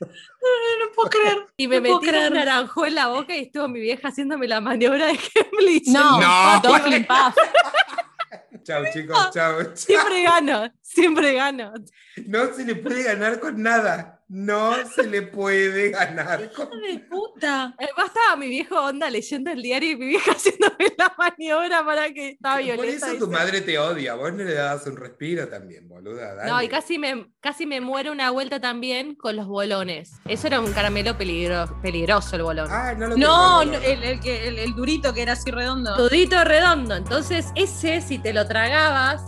No 0.01 0.93
puedo 0.95 1.11
creer. 1.11 1.47
Y 1.57 1.69
me 1.69 1.77
No 1.77 1.83
metí 2.01 2.09
un 2.09 2.35
naranjo 2.35 2.87
en 2.87 2.95
la 2.95 3.09
boca 3.09 3.37
y 3.37 3.43
estuvo 3.43 3.69
mi 3.69 3.81
vieja 3.81 4.09
haciéndome 4.09 4.47
la 4.49 4.61
maniobra 4.61 5.07
de 5.07 5.13
Heimlich. 5.35 5.89
No, 5.89 6.21
No. 6.21 6.61
dos 6.63 6.81
Flimpaf. 6.81 7.37
Chau, 8.65 8.85
chicos, 8.93 9.19
chau. 9.33 9.63
chau. 9.65 9.71
Siempre 9.75 10.23
gano, 10.23 10.71
Siempre 10.81 11.35
gano. 11.35 11.73
No 12.27 12.55
se 12.55 12.65
le 12.65 12.77
puede 12.77 13.03
ganar 13.03 13.41
con 13.41 13.61
nada. 13.61 14.22
No 14.35 14.75
se 14.89 15.03
le 15.07 15.21
puede 15.21 15.91
ganar 15.91 16.51
con 16.53 16.67
¡Hijo 16.73 16.77
de 16.77 16.99
puta! 17.11 17.75
Además 17.79 18.07
estaba 18.07 18.37
mi 18.37 18.49
viejo 18.49 18.81
onda 18.83 19.11
leyendo 19.11 19.51
el 19.51 19.61
diario 19.63 19.91
y 19.93 19.97
mi 19.97 20.07
vieja 20.07 20.33
haciéndome 20.37 20.87
la 20.97 21.15
maniobra 21.19 21.85
para 21.85 22.11
que 22.15 22.31
estaba 22.31 22.55
Por 22.57 22.65
violenta. 22.65 23.07
eso 23.09 23.19
tu 23.19 23.27
dice. 23.27 23.39
madre 23.39 23.61
te 23.61 23.79
odia. 23.79 24.15
Vos 24.15 24.33
no 24.33 24.43
le 24.43 24.55
dabas 24.55 24.87
un 24.87 24.97
respiro 24.97 25.49
también, 25.49 25.87
boluda. 25.87 26.35
dale. 26.35 26.51
No, 26.51 26.63
y 26.63 26.69
casi 26.69 26.99
me, 26.99 27.27
casi 27.41 27.67
me 27.67 27.83
muero 27.83 28.11
una 28.11 28.31
vuelta 28.31 28.59
también 28.59 29.15
con 29.17 29.37
los 29.37 29.47
bolones. 29.47 30.13
Eso 30.27 30.47
era 30.47 30.61
un 30.61 30.73
caramelo 30.73 31.19
peligro- 31.19 31.79
peligroso 31.83 32.35
el 32.37 32.43
bolón. 32.43 32.69
Ah, 32.71 32.95
no 32.97 33.09
lo 33.09 33.17
No, 33.19 33.61
tengo, 33.61 33.79
no, 33.79 33.85
el, 33.85 34.03
el 34.03 34.21
que- 34.21 34.49
el- 34.49 34.59
el 34.59 34.75
durito 34.75 35.13
que 35.13 35.21
era 35.23 35.33
así 35.35 35.51
redondo. 35.51 35.95
Tudito 35.95 36.43
redondo. 36.43 36.95
Entonces, 36.97 37.49
ese, 37.55 38.01
si 38.01 38.19
te 38.19 38.33
lo 38.33 38.47
tragabas, 38.49 39.21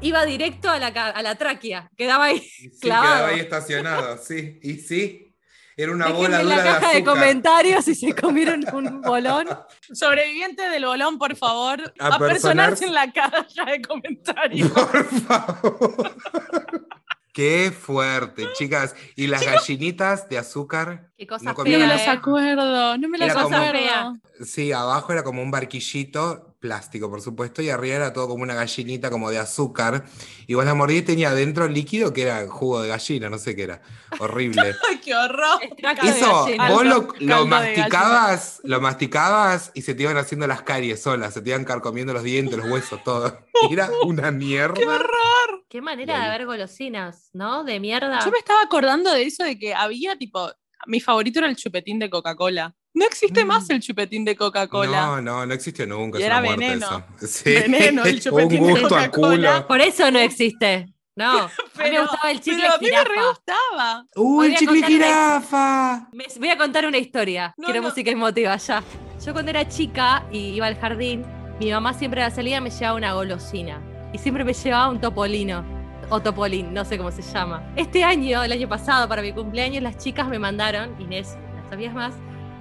iba 0.00 0.24
directo 0.24 0.68
a 0.70 0.78
la, 0.78 0.86
a 0.88 1.22
la 1.22 1.34
tráquea. 1.36 1.90
Quedaba 1.96 2.26
ahí. 2.26 2.40
Sí, 2.40 2.70
clavado. 2.80 3.12
quedaba 3.14 3.28
ahí 3.28 3.40
estacionado, 3.40 4.18
sí. 4.18 4.58
Y 4.62 4.74
sí, 4.74 5.34
era 5.76 5.92
una 5.92 6.06
Déjenme 6.06 6.26
bola 6.26 6.40
en 6.40 6.44
dura 6.48 6.56
la 6.56 6.64
caja 6.80 6.92
de 6.94 7.04
comentarios 7.04 7.84
si 7.84 7.94
se 7.94 8.14
comieron 8.20 8.64
un 8.72 9.00
bolón. 9.02 9.48
Sobreviviente 9.92 10.68
del 10.70 10.84
bolón, 10.86 11.18
por 11.18 11.36
favor, 11.36 11.80
A 11.98 12.06
apersonarse 12.16 12.84
personarse- 12.84 12.86
en 12.88 12.94
la 12.94 13.12
caja 13.12 13.64
de 13.70 13.82
comentarios. 13.82 14.70
Por 14.70 15.04
favor. 15.06 16.16
Qué 17.32 17.70
fuerte, 17.70 18.48
chicas. 18.54 18.96
¿Y 19.14 19.28
las 19.28 19.44
gallinitas 19.46 20.28
de 20.28 20.38
azúcar? 20.38 21.12
Qué 21.16 21.24
cosa 21.24 21.44
No 21.44 21.52
No 21.52 21.64
me 21.64 21.78
las 21.86 22.08
acuerdo, 22.08 22.98
no 22.98 23.08
me 23.08 23.16
las 23.16 23.32
como- 23.32 23.56
acuerdo. 23.56 24.18
Sí, 24.44 24.72
abajo 24.72 25.12
era 25.12 25.22
como 25.22 25.40
un 25.40 25.52
barquillito, 25.52 26.47
plástico 26.58 27.10
por 27.10 27.20
supuesto, 27.20 27.62
y 27.62 27.70
arriba 27.70 27.96
era 27.96 28.12
todo 28.12 28.28
como 28.28 28.42
una 28.42 28.54
gallinita 28.54 29.10
como 29.10 29.30
de 29.30 29.38
azúcar. 29.38 30.04
Y 30.46 30.54
vos 30.54 30.64
la 30.64 30.74
mordías 30.74 31.02
y 31.02 31.06
tenía 31.06 31.30
adentro 31.30 31.68
líquido 31.68 32.12
que 32.12 32.22
era 32.22 32.46
jugo 32.48 32.82
de 32.82 32.88
gallina, 32.88 33.30
no 33.30 33.38
sé 33.38 33.54
qué 33.54 33.64
era. 33.64 33.82
Horrible. 34.18 34.74
Ay, 34.88 34.98
qué 34.98 35.14
horror. 35.14 35.60
Eso, 36.02 36.46
vos 36.68 36.84
lo, 36.84 37.08
lo 37.20 37.46
masticabas, 37.46 38.60
lo 38.64 38.80
masticabas 38.80 39.70
y 39.74 39.82
se 39.82 39.94
te 39.94 40.02
iban 40.02 40.16
haciendo 40.16 40.46
las 40.46 40.62
caries 40.62 41.02
solas, 41.02 41.34
se 41.34 41.42
te 41.42 41.50
iban 41.50 41.64
carcomiendo 41.64 42.12
los 42.12 42.22
dientes, 42.22 42.58
los 42.58 42.68
huesos, 42.68 43.02
todo. 43.04 43.38
Era 43.70 43.90
una 44.04 44.30
mierda. 44.30 44.74
¡Qué 44.74 44.86
horror! 44.86 45.64
Qué 45.68 45.82
manera 45.82 46.18
de 46.18 46.26
haber 46.26 46.46
golosinas, 46.46 47.30
¿no? 47.34 47.62
De 47.62 47.78
mierda. 47.78 48.24
Yo 48.24 48.30
me 48.30 48.38
estaba 48.38 48.62
acordando 48.62 49.12
de 49.12 49.24
eso 49.24 49.44
de 49.44 49.58
que 49.58 49.74
había 49.74 50.16
tipo. 50.16 50.50
Mi 50.86 51.00
favorito 51.00 51.40
era 51.40 51.48
el 51.48 51.56
chupetín 51.56 51.98
de 51.98 52.08
Coca-Cola. 52.08 52.74
No 52.94 53.04
existe 53.04 53.44
Mm. 53.44 53.48
más 53.48 53.70
el 53.70 53.80
chupetín 53.80 54.24
de 54.24 54.34
Coca-Cola. 54.36 55.06
No, 55.06 55.20
no, 55.22 55.46
no 55.46 55.54
existió 55.54 55.86
nunca. 55.86 56.18
Y 56.18 56.22
era 56.22 56.38
una 56.40 56.50
veneno. 56.50 57.04
Sí. 57.20 57.50
Veneno, 57.54 58.04
el 58.04 58.14
Un 58.16 58.20
chupetín 58.20 58.66
de 58.66 58.70
gusto 58.80 58.96
a 58.96 59.08
Coca-Cola. 59.08 59.66
Por 59.66 59.80
eso 59.80 60.10
no 60.10 60.18
existe. 60.18 60.86
No, 61.14 61.32
a 61.38 61.42
mí 61.46 61.50
me 61.78 61.82
Pero- 61.90 62.02
gustaba 62.02 62.30
el 62.30 62.40
chicle 62.40 62.62
Pero 62.62 62.74
a 62.74 62.78
mí 62.78 62.86
me 62.90 63.04
re 63.04 63.28
gustaba. 63.28 64.06
¡Uy, 64.16 64.36
Voy 64.36 64.46
el 64.48 64.54
a 64.54 64.58
chicle 64.58 64.78
una- 64.78 64.86
jirafa! 64.86 66.08
Me- 66.12 66.26
voy 66.38 66.48
a 66.50 66.56
contar 66.58 66.86
una 66.86 66.98
historia. 66.98 67.54
No, 67.56 67.64
Quiero 67.66 67.80
no. 67.82 67.88
música 67.88 68.10
emotiva 68.10 68.56
ya. 68.56 68.82
Yo 69.24 69.32
cuando 69.32 69.50
era 69.50 69.68
chica 69.68 70.24
y 70.30 70.38
iba 70.54 70.66
al 70.66 70.78
jardín, 70.78 71.24
mi 71.60 71.70
mamá 71.72 71.92
siempre 71.94 72.22
a 72.22 72.28
la 72.28 72.34
salida 72.34 72.60
me 72.60 72.70
llevaba 72.70 72.96
una 72.96 73.12
golosina. 73.14 73.80
Y 74.12 74.18
siempre 74.18 74.44
me 74.44 74.52
llevaba 74.54 74.88
un 74.88 75.00
topolino. 75.00 75.64
O 76.10 76.20
topolín, 76.22 76.72
no 76.72 76.84
sé 76.86 76.96
cómo 76.96 77.10
se 77.10 77.20
llama. 77.20 77.62
Este 77.76 78.02
año, 78.02 78.42
el 78.42 78.50
año 78.52 78.66
pasado, 78.68 79.06
para 79.08 79.20
mi 79.20 79.32
cumpleaños, 79.34 79.82
las 79.82 79.98
chicas 79.98 80.26
me 80.28 80.38
mandaron, 80.38 80.98
Inés, 80.98 81.36
las 81.56 81.68
sabías 81.68 81.92
más, 81.92 82.14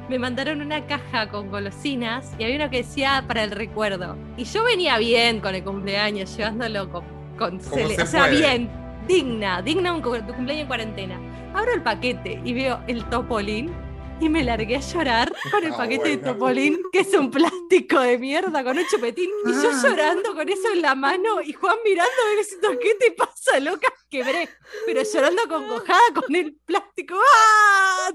me 0.10 0.20
mandaron 0.20 0.62
una 0.62 0.86
caja 0.86 1.28
con 1.30 1.50
golosinas 1.50 2.34
y 2.40 2.44
había 2.44 2.56
una 2.58 2.70
que 2.70 2.78
decía 2.78 3.24
para 3.28 3.44
el 3.44 3.52
recuerdo. 3.52 4.16
Y 4.38 4.44
yo 4.46 4.64
venía 4.64 4.98
bien 4.98 5.40
con 5.42 5.54
el 5.56 5.64
cumpleaños, 5.64 6.36
llevándolo 6.38 6.90
con, 6.92 7.04
con 7.38 7.60
cele- 7.60 7.96
se 7.96 8.02
o 8.04 8.06
sea, 8.06 8.22
puede. 8.26 8.38
bien, 8.38 8.70
digna, 9.08 9.62
digna 9.62 9.94
un 9.94 10.02
cu- 10.02 10.12
cumpleaños 10.26 10.62
en 10.62 10.68
cuarentena. 10.68 11.20
Abro 11.54 11.74
el 11.74 11.82
paquete 11.82 12.40
y 12.44 12.54
veo 12.54 12.80
el 12.88 13.04
topolín 13.06 13.72
y 14.22 14.30
me 14.30 14.44
largué 14.44 14.78
a 14.78 14.80
llorar 14.80 15.34
con 15.52 15.64
el 15.64 15.74
Ah, 15.74 15.78
paquete 15.78 16.10
de 16.10 16.18
topolín, 16.18 16.80
que 16.92 17.00
es 17.02 17.14
un 17.14 17.30
plástico 17.32 18.00
de 18.00 18.18
mierda 18.18 18.64
con 18.64 18.78
un 18.78 18.86
chupetín. 18.88 19.30
Y 19.46 19.52
yo 19.52 19.70
Ah. 19.72 19.82
llorando 19.84 20.34
con 20.34 20.50
eso 20.50 20.72
en 20.74 20.82
la 20.82 20.96
mano 20.96 21.42
y 21.42 21.54
Juan 21.54 21.78
mirándome 21.84 22.36
diciendo, 22.38 22.70
¿qué 22.82 22.96
te 22.96 23.12
pasa, 23.12 23.60
loca? 23.60 23.88
Quebré, 24.10 24.50
pero 24.86 25.02
llorando 25.04 25.42
congojada 25.48 26.02
con 26.16 26.36
el 26.36 26.56
plástico. 26.66 27.16
¡Ah! 27.16 28.10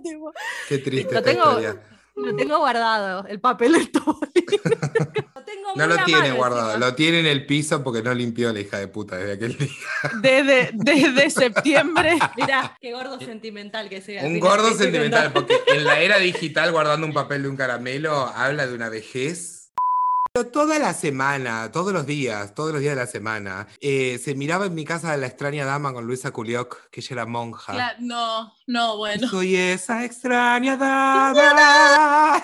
Qué 0.69 0.79
triste 0.79 1.13
Lo 1.13 1.19
esta 1.19 1.31
tengo- 1.31 1.45
historia. 1.61 1.89
Lo 2.15 2.37
tengo 2.37 2.59
guardado, 2.59 3.27
el 3.27 3.41
papel 3.41 3.73
del 3.73 3.91
topolín. 3.91 4.21
tengo 5.53 5.69
No 5.77 5.87
lo 5.87 6.05
tiene 6.05 6.33
guardado, 6.33 6.71
encima. 6.71 6.87
lo 6.87 6.95
tiene 6.95 7.21
en 7.21 7.27
el 7.27 7.47
piso 7.47 7.83
porque 7.83 8.03
no 8.03 8.15
limpió 8.15 8.53
la 8.53 8.61
hija 8.61 8.79
de 8.79 8.89
puta 8.89 9.17
desde 9.17 9.33
aquel 9.33 9.57
día. 9.59 9.69
Desde, 10.21 10.71
desde 10.75 11.31
septiembre. 11.31 12.19
Mirá, 12.37 12.77
qué 12.81 12.93
gordo 12.93 13.19
sentimental 13.21 13.89
que 13.89 14.01
sea. 14.01 14.25
Un 14.25 14.35
Mirá, 14.35 14.47
gordo 14.47 14.77
sentimental, 14.77 15.33
porque 15.33 15.61
en 15.67 15.85
la 15.85 16.01
era 16.01 16.19
digital 16.19 16.73
guardando 16.73 17.07
un 17.07 17.13
papel 17.13 17.43
de 17.43 17.49
un 17.49 17.57
caramelo 17.57 18.27
habla 18.35 18.67
de 18.67 18.75
una 18.75 18.89
vejez. 18.89 19.59
Pero 20.35 20.47
toda 20.47 20.79
la 20.79 20.95
semana, 20.95 21.71
todos 21.73 21.93
los 21.93 22.07
días, 22.07 22.55
todos 22.55 22.73
los 22.73 22.81
días 22.81 22.95
de 22.95 23.03
la 23.03 23.07
semana, 23.07 23.69
eh, 23.83 24.19
se 24.19 24.35
miraba 24.35 24.65
en 24.65 24.75
mi 24.75 24.87
casa 24.87 25.15
la 25.19 25.27
extraña 25.27 25.67
dama 25.67 25.93
con 25.93 26.07
Luisa 26.07 26.31
Culioc, 26.31 26.89
que 26.91 27.01
ella 27.01 27.09
era 27.13 27.27
monja. 27.27 27.97
No, 27.99 28.55
no, 28.67 28.97
bueno. 28.97 29.29
Soy 29.29 29.57
esa 29.57 30.07
extraña 30.07 30.77
dama. 30.79 32.43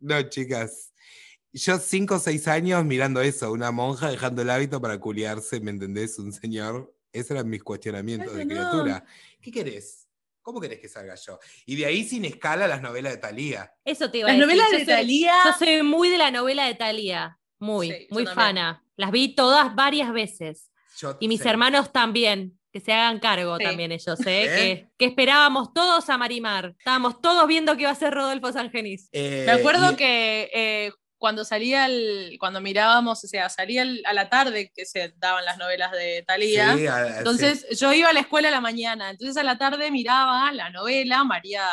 No, 0.00 0.22
chicas. 0.22 0.92
Yo 1.56 1.78
cinco 1.78 2.16
o 2.16 2.18
seis 2.18 2.46
años 2.48 2.84
mirando 2.84 3.20
eso, 3.22 3.50
una 3.50 3.70
monja 3.70 4.10
dejando 4.10 4.42
el 4.42 4.50
hábito 4.50 4.80
para 4.80 4.98
culiarse, 5.00 5.58
¿me 5.60 5.70
entendés? 5.70 6.18
Un 6.18 6.32
señor. 6.32 6.94
Esos 7.12 7.30
eran 7.32 7.48
mis 7.48 7.62
cuestionamientos 7.62 8.32
Ay, 8.32 8.38
de 8.38 8.44
no. 8.44 8.50
criatura. 8.54 9.04
¿Qué 9.40 9.50
querés? 9.50 10.06
¿Cómo 10.42 10.60
querés 10.60 10.78
que 10.80 10.88
salga 10.88 11.14
yo? 11.14 11.38
Y 11.64 11.76
de 11.76 11.86
ahí 11.86 12.04
sin 12.04 12.24
escala 12.24 12.68
las 12.68 12.82
novelas 12.82 13.12
de 13.12 13.18
Talía. 13.18 13.72
Eso 13.84 14.10
te 14.10 14.18
iba 14.18 14.28
a 14.28 14.32
Las 14.32 14.38
decir. 14.38 14.46
novelas 14.56 14.70
yo 14.72 14.78
de 14.78 14.84
soy- 14.84 14.94
Thalía. 14.94 15.34
Yo 15.44 15.52
soy 15.58 15.82
muy 15.82 16.08
de 16.10 16.18
la 16.18 16.30
novela 16.30 16.66
de 16.66 16.74
Thalía. 16.74 17.38
Muy, 17.58 17.90
Sí, 17.90 18.06
muy 18.10 18.26
fana. 18.26 18.84
Las 18.96 19.10
vi 19.10 19.34
todas 19.34 19.74
varias 19.74 20.12
veces. 20.12 20.70
Yo 20.98 21.16
Y 21.20 21.28
mis 21.28 21.40
sé. 21.40 21.48
hermanos 21.48 21.90
también. 21.92 22.58
Que 22.72 22.80
se 22.80 22.92
hagan 22.92 23.18
cargo 23.20 23.56
Sí. 23.56 23.64
también 23.64 23.90
ellos, 23.90 24.20
¿eh? 24.26 24.44
¿Eh? 24.44 24.46
Que, 24.56 24.88
que 24.98 25.04
esperábamos 25.06 25.72
todos 25.72 26.10
a 26.10 26.18
Marimar. 26.18 26.74
Estábamos 26.78 27.22
todos 27.22 27.46
viendo 27.48 27.74
que 27.74 27.82
iba 27.82 27.90
a 27.90 27.94
ser 27.94 28.12
Rodolfo 28.12 28.52
Sangenis. 28.52 29.08
Eh, 29.12 29.44
Me 29.46 29.52
acuerdo 29.52 29.92
y- 29.92 29.96
que 29.96 30.50
eh, 30.52 30.92
cuando 31.26 31.44
salía 31.44 31.86
el, 31.86 32.36
cuando 32.38 32.60
mirábamos, 32.60 33.24
o 33.24 33.26
sea, 33.26 33.48
salía 33.48 33.82
el- 33.82 34.00
a 34.06 34.12
la 34.12 34.28
tarde 34.28 34.70
que 34.72 34.86
se 34.86 35.12
daban 35.16 35.44
las 35.44 35.58
novelas 35.58 35.90
de 35.90 36.22
Thalía. 36.24 36.76
Sí, 36.76 36.86
a- 36.86 36.94
a- 36.98 37.18
Entonces 37.18 37.66
yo 37.78 37.92
iba 37.92 38.10
a 38.10 38.12
la 38.12 38.20
escuela 38.20 38.46
a 38.46 38.52
la 38.52 38.60
mañana, 38.60 39.10
entonces 39.10 39.36
a 39.36 39.42
la 39.42 39.58
tarde 39.58 39.90
miraba 39.90 40.52
la 40.52 40.70
novela, 40.70 41.24
María, 41.24 41.64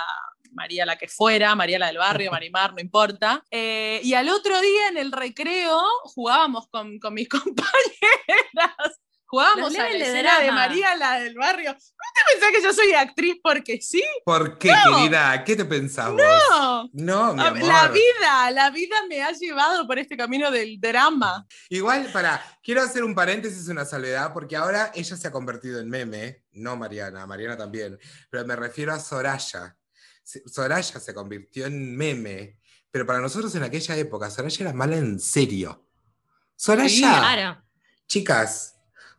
María 0.53 0.85
la 0.87 0.95
que 0.97 1.07
fuera, 1.07 1.53
María 1.55 1.77
la 1.77 1.87
del 1.87 1.97
barrio, 1.99 2.31
Marimar, 2.39 2.73
no 2.73 2.79
importa. 2.81 3.43
Eh, 3.51 4.01
y 4.03 4.15
al 4.15 4.27
otro 4.29 4.59
día 4.59 4.87
en 4.89 4.97
el 4.97 5.11
recreo 5.11 5.79
jugábamos 6.05 6.67
con, 6.69 6.97
con 6.99 7.13
mis 7.13 7.29
compañeras. 7.29 8.99
Jugábamos 9.33 9.73
a 9.73 9.77
la 9.79 9.83
de 9.89 9.97
escena 9.99 10.37
de 10.37 10.45
drama. 10.45 10.67
María 10.67 10.95
la 10.95 11.19
del 11.19 11.33
barrio. 11.33 11.71
¿Cómo 11.73 11.79
te 12.13 12.33
pensás 12.33 12.51
que 12.51 12.61
yo 12.61 12.71
soy 12.71 12.93
actriz 12.93 13.37
porque 13.41 13.81
sí? 13.81 14.03
¿Por 14.23 14.59
qué, 14.59 14.71
No. 14.71 14.97
querida? 14.97 15.43
¿Qué 15.43 15.55
te 15.55 15.65
pensás 15.65 16.11
vos? 16.11 16.21
No. 16.51 16.89
No, 16.93 17.33
mi 17.33 17.41
A- 17.41 17.47
amor. 17.47 17.63
La 17.63 17.87
vida, 17.87 18.51
la 18.51 18.69
vida 18.69 18.95
me 19.09 19.23
ha 19.23 19.31
llevado 19.31 19.87
por 19.87 19.97
este 19.97 20.15
camino 20.15 20.51
del 20.51 20.79
drama. 20.79 21.47
Igual, 21.69 22.11
para, 22.13 22.45
quiero 22.61 22.83
hacer 22.83 23.03
un 23.03 23.15
paréntesis, 23.15 23.67
una 23.69 23.85
salvedad, 23.85 24.31
porque 24.33 24.55
ahora 24.55 24.91
ella 24.93 25.17
se 25.17 25.27
ha 25.27 25.31
convertido 25.31 25.79
en 25.79 25.89
meme, 25.89 26.43
no 26.51 26.75
Mariana, 26.75 27.25
Mariana 27.25 27.57
también, 27.57 27.97
pero 28.29 28.45
me 28.45 28.55
refiero 28.55 28.93
a 28.93 28.99
Soraya. 28.99 29.75
Soraya 30.45 30.99
se 30.99 31.11
convirtió 31.15 31.65
en 31.65 31.97
meme, 31.97 32.59
pero 32.91 33.07
para 33.07 33.17
nosotros 33.17 33.55
en 33.55 33.63
aquella 33.63 33.95
época, 33.97 34.29
Soraya 34.29 34.57
era 34.61 34.73
mala 34.73 34.95
en 34.95 35.19
serio. 35.19 35.89
Soraya, 36.55 36.87
Sí, 36.87 36.99
claro. 37.01 37.63
chicas, 38.07 38.72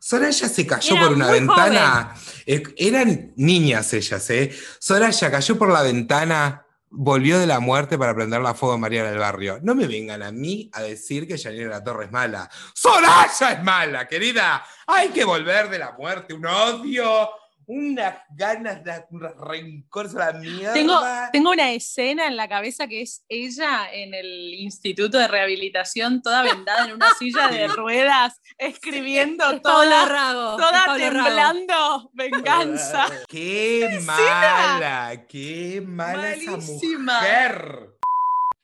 Soraya 0.05 0.47
se 0.47 0.67
cayó 0.67 0.97
Era 0.97 1.07
por 1.07 1.15
una 1.15 1.31
ventana. 1.31 2.13
Eh, 2.45 2.61
eran 2.77 3.33
niñas 3.37 3.91
ellas, 3.91 4.29
¿eh? 4.29 4.55
Soraya 4.77 5.31
cayó 5.31 5.57
por 5.57 5.71
la 5.71 5.81
ventana, 5.81 6.63
volvió 6.91 7.39
de 7.39 7.47
la 7.47 7.59
muerte 7.59 7.97
para 7.97 8.13
prender 8.13 8.39
la 8.39 8.53
fuego 8.53 8.75
a 8.75 8.77
María 8.77 9.03
del 9.03 9.17
Barrio. 9.17 9.57
No 9.63 9.73
me 9.73 9.87
vengan 9.87 10.21
a 10.21 10.31
mí 10.31 10.69
a 10.73 10.83
decir 10.83 11.27
que 11.27 11.39
Janine 11.39 11.65
La 11.65 11.83
Torre 11.83 12.05
es 12.05 12.11
mala. 12.11 12.47
Soraya 12.75 13.53
es 13.53 13.63
mala, 13.63 14.07
querida. 14.07 14.63
Hay 14.85 15.09
que 15.09 15.25
volver 15.25 15.71
de 15.71 15.79
la 15.79 15.93
muerte, 15.93 16.35
un 16.35 16.45
odio, 16.45 17.31
unas 17.67 18.15
ganas 18.29 18.83
de 18.83 19.03
un 19.11 19.21
rencor 19.21 20.07
a 20.21 20.31
la 20.31 20.39
mierda. 20.39 20.73
Tengo, 20.73 20.99
tengo 21.31 21.51
una 21.51 21.71
escena 21.71 22.27
en 22.27 22.35
la 22.35 22.47
cabeza 22.47 22.87
que 22.87 23.01
es 23.01 23.23
ella 23.29 23.91
en 23.91 24.13
el 24.13 24.53
Instituto 24.53 25.17
de 25.17 25.27
Rehabilitación, 25.27 26.21
toda 26.21 26.43
vendada 26.43 26.85
en 26.85 26.93
una 26.93 27.13
silla 27.19 27.47
de 27.47 27.67
ruedas, 27.67 28.39
escribiendo 28.57 29.49
Es 29.51 29.61
Paula 29.61 30.01
toda, 30.01 30.05
Rago. 30.05 30.51
es 30.51 30.57
toda 30.57 30.85
Rago. 30.85 30.97
temblando 30.97 32.09
venganza. 32.13 33.07
Qué 33.27 33.99
mala, 34.05 35.25
qué 35.27 35.81
mala 35.85 36.33
esa 36.33 36.51
Malísima. 36.51 37.19
mujer. 37.19 37.89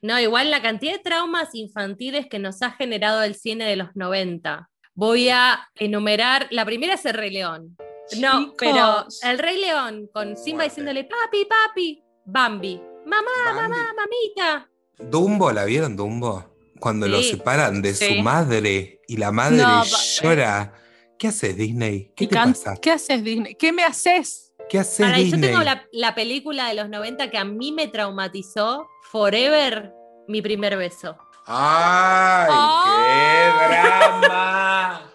No, 0.04 0.20
igual 0.20 0.50
la 0.50 0.62
cantidad 0.62 0.94
de 0.94 1.00
traumas 1.00 1.50
infantiles 1.54 2.28
que 2.28 2.40
nos 2.40 2.62
ha 2.64 2.72
generado 2.72 3.22
el 3.24 3.36
cine 3.36 3.66
de 3.66 3.76
los 3.76 3.90
90. 3.96 4.68
voy 4.94 5.30
a 5.30 5.70
enumerar. 5.76 6.48
La 6.52 6.66
primera 6.66 6.96
es 6.96 7.06
el 7.06 7.14
Rey 7.14 7.32
León. 7.32 7.78
No, 8.20 8.54
pero 8.58 9.06
el 9.24 9.40
Rey 9.40 9.60
León 9.60 10.10
con 10.14 10.36
Simba 10.38 10.64
diciéndole 10.66 11.04
papi, 11.06 11.46
papi, 11.46 12.04
Bambi, 12.26 12.82
mamá, 13.06 13.22
Bambi. 13.46 13.62
mamá, 13.62 13.94
mamita. 13.96 14.70
Dumbo, 15.00 15.52
¿la 15.52 15.66
vieron 15.66 15.96
Dumbo? 15.96 16.46
Cuando 16.80 17.08
lo 17.08 17.22
separan 17.22 17.82
de 17.82 17.94
Sí. 17.94 18.18
su 18.18 18.22
madre 18.24 19.00
y 19.08 19.18
la 19.18 19.32
madre 19.32 19.58
No, 19.58 19.84
llora. 19.84 20.74
¿Qué 21.20 21.28
haces, 21.28 21.56
Disney? 21.56 22.12
¿Qué 22.16 22.26
te 22.28 22.36
pasa? 22.36 22.76
¿Qué 22.82 22.92
haces, 22.92 23.24
Disney? 23.24 23.54
¿Qué 23.56 23.72
me 23.72 23.84
haces? 23.84 24.54
¿Qué 24.68 24.80
haces, 24.80 25.06
Para, 25.06 25.20
y 25.20 25.30
yo 25.30 25.36
Disney? 25.38 25.52
tengo 25.52 25.64
la, 25.64 25.86
la 25.92 26.16
película 26.16 26.68
de 26.68 26.74
los 26.76 26.90
90 26.90 27.30
que 27.30 27.38
a 27.38 27.46
mí 27.46 27.72
me 27.72 27.88
traumatizó, 27.88 28.88
Forever, 29.12 29.94
mi 30.28 30.42
primer 30.42 30.78
beso. 30.78 31.16
¡Ay, 31.46 32.50
qué 32.86 33.68
drama! 33.68 35.02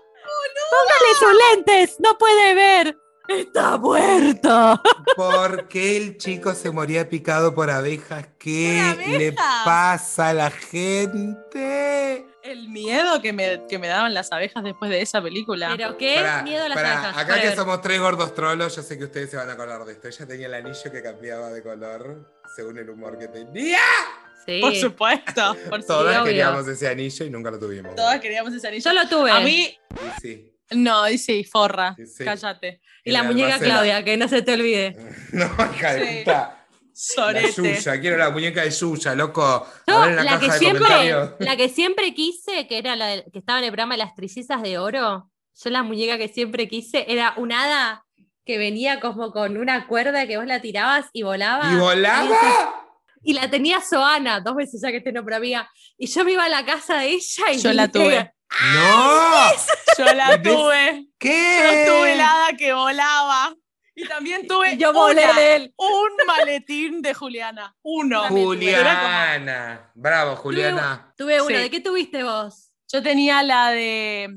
¡Póngale 0.71 1.15
sus 1.19 1.33
lentes! 1.51 1.97
¡No 2.01 2.19
puede 2.19 2.55
ver! 2.55 2.99
¡Está 3.29 3.77
muerto! 3.77 4.81
¿Por 5.17 5.67
qué 5.69 5.97
el 5.97 6.17
chico 6.17 6.55
se 6.55 6.71
moría 6.71 7.09
picado 7.09 7.55
por 7.55 7.71
abejas? 7.71 8.29
¿Qué 8.39 8.95
¿Por 8.95 9.19
le 9.19 9.33
pasa 9.33 10.29
a 10.29 10.35
la 10.35 10.51
gente? 10.51 12.25
El 12.43 12.69
miedo 12.69 13.21
que 13.21 13.33
me, 13.33 13.67
que 13.67 13.79
me 13.79 13.89
daban 13.89 14.15
las 14.15 14.31
abejas 14.31 14.63
después 14.63 14.91
de 14.91 15.03
esa 15.03 15.21
película. 15.21 15.75
Pero 15.77 15.97
qué 15.97 16.17
Pará, 16.17 16.43
miedo 16.45 16.65
a 16.65 16.69
las 16.69 16.77
pará, 16.77 17.03
abejas. 17.03 17.17
Acá 17.17 17.41
que 17.41 17.57
somos 17.57 17.81
tres 17.81 18.01
gordos 18.01 18.33
trolos, 18.35 18.77
yo 18.77 18.83
sé 18.83 18.97
que 18.97 19.05
ustedes 19.05 19.31
se 19.31 19.37
van 19.37 19.51
a 19.51 19.55
acordar 19.55 19.85
de 19.85 19.93
esto. 19.93 20.07
Ella 20.07 20.27
tenía 20.27 20.47
el 20.47 20.55
anillo 20.55 20.93
que 20.93 21.03
cambiaba 21.03 21.51
de 21.51 21.63
color 21.63 22.33
según 22.55 22.79
el 22.79 22.89
humor 22.89 23.19
que 23.19 23.27
tenía. 23.27 23.81
Sí. 24.47 24.61
Por 24.61 24.77
supuesto. 24.77 25.57
Por 25.69 25.83
Todas 25.83 26.23
queríamos 26.23 26.69
ese 26.69 26.87
anillo 26.87 27.27
y 27.27 27.31
nunca 27.31 27.51
lo 27.51 27.59
tuvimos. 27.59 27.97
Todas 27.97 28.21
queríamos 28.21 28.55
ese 28.55 28.69
anillo. 28.69 28.85
Yo 28.85 29.03
lo 29.03 29.09
tuve. 29.09 29.33
A 29.33 29.41
mí, 29.41 29.77
sí. 30.23 30.56
No, 30.71 31.09
y 31.09 31.19
sí, 31.19 31.45
forra. 31.45 31.97
Sí. 31.97 32.25
Cállate. 32.25 32.81
y 33.05 33.13
la 33.13 33.23
muñeca. 33.23 33.59
Claudia, 33.59 34.03
que 34.05 34.17
no 34.17 34.27
se 34.29 34.43
te 34.43 34.55
olvide. 34.55 34.97
No, 35.33 35.45
hija 35.75 35.95
de 35.95 36.07
Sí. 36.07 36.19
puta. 36.25 36.53
La 36.53 36.93
Sorete. 36.99 37.53
suya, 37.53 38.01
quiero 38.01 38.17
la 38.17 38.31
muñeca 38.31 38.63
de 38.63 38.71
suya, 38.71 39.15
loco. 39.15 39.67
Yo, 39.87 40.05
en 40.07 40.17
la, 40.17 40.25
caja 40.25 40.41
que 40.41 40.47
de 40.53 40.59
siempre, 40.59 40.81
comentarios. 40.87 41.31
la 41.41 41.57
que 41.57 41.69
siempre 41.69 42.15
quise, 42.15 42.67
que 42.67 42.79
era 42.79 42.97
la 42.97 43.07
de- 43.09 43.25
que 43.31 43.39
estaba 43.39 43.59
en 43.59 43.65
el 43.67 43.71
programa 43.71 43.95
de 43.95 43.99
las 43.99 44.15
trillizas 44.15 44.63
de 44.63 44.79
oro, 44.79 45.31
yo 45.63 45.71
la 45.71 45.83
muñeca 45.83 46.17
que 46.17 46.29
siempre 46.29 46.69
quise 46.69 47.05
era 47.07 47.35
un 47.37 47.53
hada 47.53 48.05
que 48.47 48.57
venía 48.57 48.99
como 49.01 49.31
con 49.31 49.59
una 49.59 49.87
cuerda 49.89 50.27
que 50.27 50.39
vos 50.39 50.47
la 50.47 50.61
tirabas 50.63 51.07
y 51.13 51.23
volaba. 51.23 51.71
¿Y 51.71 51.77
volaba? 51.77 52.83
Y 53.23 53.35
la 53.35 53.51
tenía 53.51 53.81
Soana, 53.83 54.41
dos 54.41 54.57
veces 54.57 54.81
ya 54.81 54.91
que 54.91 55.01
te 55.03 55.13
nombro 55.13 55.37
amiga. 55.37 55.69
Y 55.99 56.07
yo 56.07 56.25
me 56.25 56.33
iba 56.33 56.45
a 56.45 56.49
la 56.49 56.65
casa 56.65 56.99
de 57.01 57.09
ella 57.11 57.53
y 57.53 57.59
Yo 57.59 57.73
la 57.75 57.89
tuve. 57.89 58.33
¡No! 58.75 59.53
Yo 59.99 60.05
la 60.15 60.41
tuve. 60.43 61.07
¿Qué? 61.19 61.85
Yo 61.87 61.93
tuve 61.93 62.17
la 62.17 62.31
hada 62.33 62.57
que 62.57 62.73
volaba. 62.73 63.55
Y 63.99 64.07
también 64.07 64.47
tuve 64.47 64.75
Y 64.75 64.77
yo 64.77 64.93
volé 64.93 65.25
una- 65.25 65.33
de 65.41 65.57
él. 65.57 65.75
un 65.79 66.27
maletín 66.27 67.01
de 67.01 67.15
Juliana. 67.15 67.75
Uno. 67.83 68.29
Juliana. 68.29 69.91
Bravo, 69.95 70.37
Juliana. 70.37 71.15
Tuve 71.17 71.41
una. 71.41 71.57
Sí. 71.57 71.63
¿De 71.63 71.71
qué 71.71 71.81
tuviste 71.81 72.23
vos? 72.23 72.71
Yo 72.93 73.03
tenía 73.03 73.43
la 73.43 73.71
de. 73.71 74.29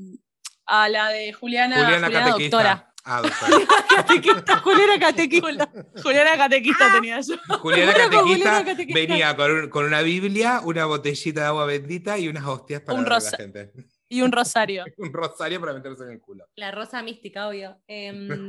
A 0.66 0.88
la 0.88 1.08
de 1.08 1.32
Juliana, 1.32 1.76
Juliana, 1.76 2.06
Juliana 2.06 2.26
catequista. 2.26 2.56
doctora. 2.56 2.92
Ah, 3.04 3.20
doctora. 3.22 3.66
Catequista, 3.96 4.56
Juliana 4.58 4.98
Catequista. 4.98 5.68
Juliana 6.02 6.36
catequista 6.36 6.92
tenía 6.92 7.20
yo. 7.20 7.34
Juliana 7.58 7.92
catequista 7.92 8.22
Juliana 8.22 8.64
catequista. 8.64 9.00
venía 9.00 9.36
con, 9.36 9.50
un- 9.50 9.68
con 9.68 9.84
una 9.84 10.00
Biblia, 10.02 10.60
una 10.64 10.84
botellita 10.86 11.40
de 11.40 11.46
agua 11.48 11.66
bendita 11.66 12.18
y 12.18 12.28
unas 12.28 12.44
hostias 12.46 12.80
para 12.82 12.96
Un 12.98 13.04
darle 13.04 13.14
a 13.16 13.18
rosa- 13.18 13.30
la 13.32 13.36
gente. 13.38 13.72
Y 14.12 14.22
un 14.22 14.32
rosario. 14.32 14.84
Un 14.98 15.12
rosario 15.12 15.60
para 15.60 15.72
meterse 15.72 16.02
en 16.02 16.10
el 16.10 16.20
culo. 16.20 16.44
La 16.56 16.72
rosa 16.72 17.00
mística, 17.02 17.48
obvio. 17.48 17.80
Em, 17.86 18.48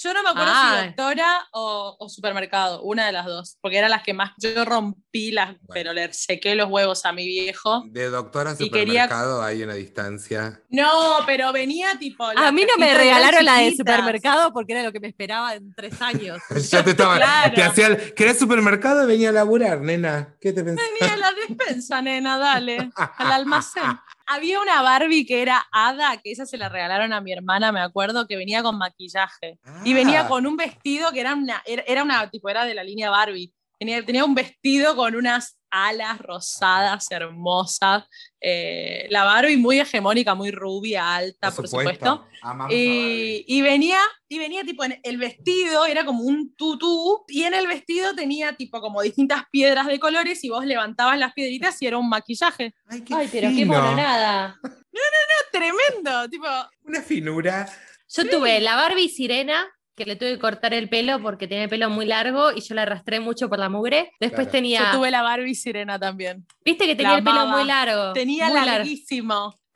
Yo 0.00 0.14
no 0.14 0.22
me 0.22 0.28
acuerdo 0.30 0.52
si 0.52 0.86
doctora 0.86 1.48
o, 1.52 1.96
o 1.98 2.08
supermercado, 2.08 2.82
una 2.82 3.06
de 3.06 3.12
las 3.12 3.26
dos, 3.26 3.58
porque 3.60 3.78
eran 3.78 3.90
las 3.90 4.02
que 4.04 4.14
más 4.14 4.30
yo 4.38 4.64
rompí 4.64 5.32
las, 5.32 5.56
pero 5.72 5.92
le 5.92 6.12
sequé 6.12 6.54
los 6.54 6.70
huevos 6.70 7.04
a 7.04 7.12
mi 7.12 7.26
viejo. 7.26 7.82
De 7.86 8.08
doctora 8.08 8.52
a 8.52 8.56
quería- 8.56 8.68
supermercado 8.68 9.42
hay 9.42 9.62
una 9.64 9.74
distancia. 9.74 10.62
No, 10.68 10.90
pero 11.26 11.52
venía 11.52 11.98
tipo. 11.98 12.24
a 12.24 12.52
mí 12.52 12.62
no 12.62 12.76
me 12.78 12.94
regalaron 12.94 13.44
la 13.44 13.58
de 13.58 13.74
supermercado 13.74 14.52
porque 14.52 14.72
era 14.74 14.82
lo 14.84 14.92
que 14.92 15.00
me 15.00 15.08
esperaba 15.08 15.54
en 15.54 15.74
tres 15.74 16.00
años. 16.00 16.38
Ya 16.70 16.84
te 16.84 16.90
estaba. 16.90 17.16
Claro. 17.16 17.54
Te 17.54 17.62
hacía 17.62 17.86
el- 17.88 18.14
¿Querés 18.14 18.38
supermercado? 18.38 19.06
Venía 19.06 19.30
a 19.30 19.32
laburar, 19.32 19.80
nena. 19.80 20.36
¿Qué 20.40 20.52
te 20.52 20.62
pensás? 20.62 20.84
Venía 21.00 21.14
a 21.14 21.16
la 21.16 21.32
despensa, 21.32 22.02
nena, 22.02 22.38
dale, 22.38 22.90
al 23.16 23.32
almacén. 23.32 23.82
Había 24.28 24.60
una 24.60 24.82
Barbie 24.82 25.24
que 25.26 25.40
era 25.42 25.66
Hada, 25.72 26.18
que 26.18 26.30
esa 26.30 26.44
se 26.46 26.58
la 26.58 26.68
regalaron 26.68 27.12
a 27.12 27.20
mi 27.20 27.32
hermana, 27.32 27.72
me 27.72 27.80
acuerdo, 27.80 28.26
que 28.26 28.36
venía 28.36 28.62
con 28.62 28.76
maquillaje. 28.78 29.58
Y 29.84 29.94
venía 29.94 30.22
Ah. 30.22 30.28
con 30.28 30.46
un 30.46 30.56
vestido 30.56 31.10
que 31.12 31.20
era 31.20 31.34
una, 31.34 31.62
era, 31.66 31.82
era 31.86 32.02
una, 32.02 32.28
tipo, 32.30 32.48
era 32.50 32.64
de 32.64 32.74
la 32.74 32.84
línea 32.84 33.10
Barbie. 33.10 33.52
Tenía, 33.78 34.04
tenía 34.04 34.24
un 34.24 34.34
vestido 34.34 34.96
con 34.96 35.14
unas 35.14 35.58
alas 35.70 36.18
rosadas, 36.18 37.10
hermosas. 37.10 38.04
Eh, 38.40 39.06
la 39.10 39.24
Barbie 39.24 39.56
muy 39.56 39.78
hegemónica, 39.80 40.34
muy 40.34 40.50
rubia, 40.50 41.14
alta, 41.14 41.50
por 41.50 41.68
supuesto. 41.68 42.26
Y, 42.70 43.44
y 43.46 43.60
venía, 43.62 43.98
y 44.28 44.38
venía 44.38 44.64
tipo 44.64 44.84
en 44.84 44.98
el 45.02 45.18
vestido, 45.18 45.86
era 45.86 46.04
como 46.04 46.22
un 46.22 46.54
tutú, 46.54 47.24
y 47.28 47.44
en 47.44 47.54
el 47.54 47.66
vestido 47.66 48.14
tenía 48.14 48.54
tipo 48.54 48.80
como 48.80 49.02
distintas 49.02 49.44
piedras 49.50 49.86
de 49.86 49.98
colores, 49.98 50.42
y 50.44 50.48
vos 50.48 50.64
levantabas 50.64 51.18
las 51.18 51.32
piedritas 51.32 51.80
y 51.82 51.86
era 51.86 51.98
un 51.98 52.08
maquillaje. 52.08 52.74
Ay, 52.86 53.02
qué 53.02 53.14
Ay, 53.14 53.28
pero 53.30 53.48
qué 53.54 53.64
mononada. 53.64 54.58
Era 54.62 55.50
tremendo, 55.52 56.28
tipo, 56.28 56.46
Una 56.84 57.02
finura. 57.02 57.68
Yo 58.08 58.28
tuve 58.28 58.60
la 58.60 58.74
Barbie 58.74 59.08
sirena, 59.08 59.68
que 59.98 60.04
le 60.06 60.16
tuve 60.16 60.32
que 60.32 60.38
cortar 60.38 60.72
el 60.72 60.88
pelo 60.88 61.20
porque 61.20 61.46
tenía 61.46 61.64
el 61.64 61.68
pelo 61.70 61.90
muy 61.90 62.06
largo 62.06 62.52
y 62.52 62.60
yo 62.62 62.74
la 62.74 62.82
arrastré 62.82 63.20
mucho 63.20 63.48
por 63.50 63.58
la 63.58 63.68
mugre. 63.68 64.12
Después 64.20 64.46
Claro. 64.46 64.50
tenía. 64.52 64.92
yo 64.92 64.98
tuve 64.98 65.10
la 65.10 65.20
Barbie 65.22 65.54
sirena 65.54 65.98
también. 65.98 66.46
Viste 66.64 66.86
que 66.86 66.94
tenía 66.94 67.12
la 67.12 67.18
el 67.18 67.24
pelo 67.24 67.40
amaba. 67.40 67.58
muy 67.58 67.66
largo. 67.66 68.12
Tenía 68.14 68.48
muy 68.48 68.60
largo. 68.64 68.88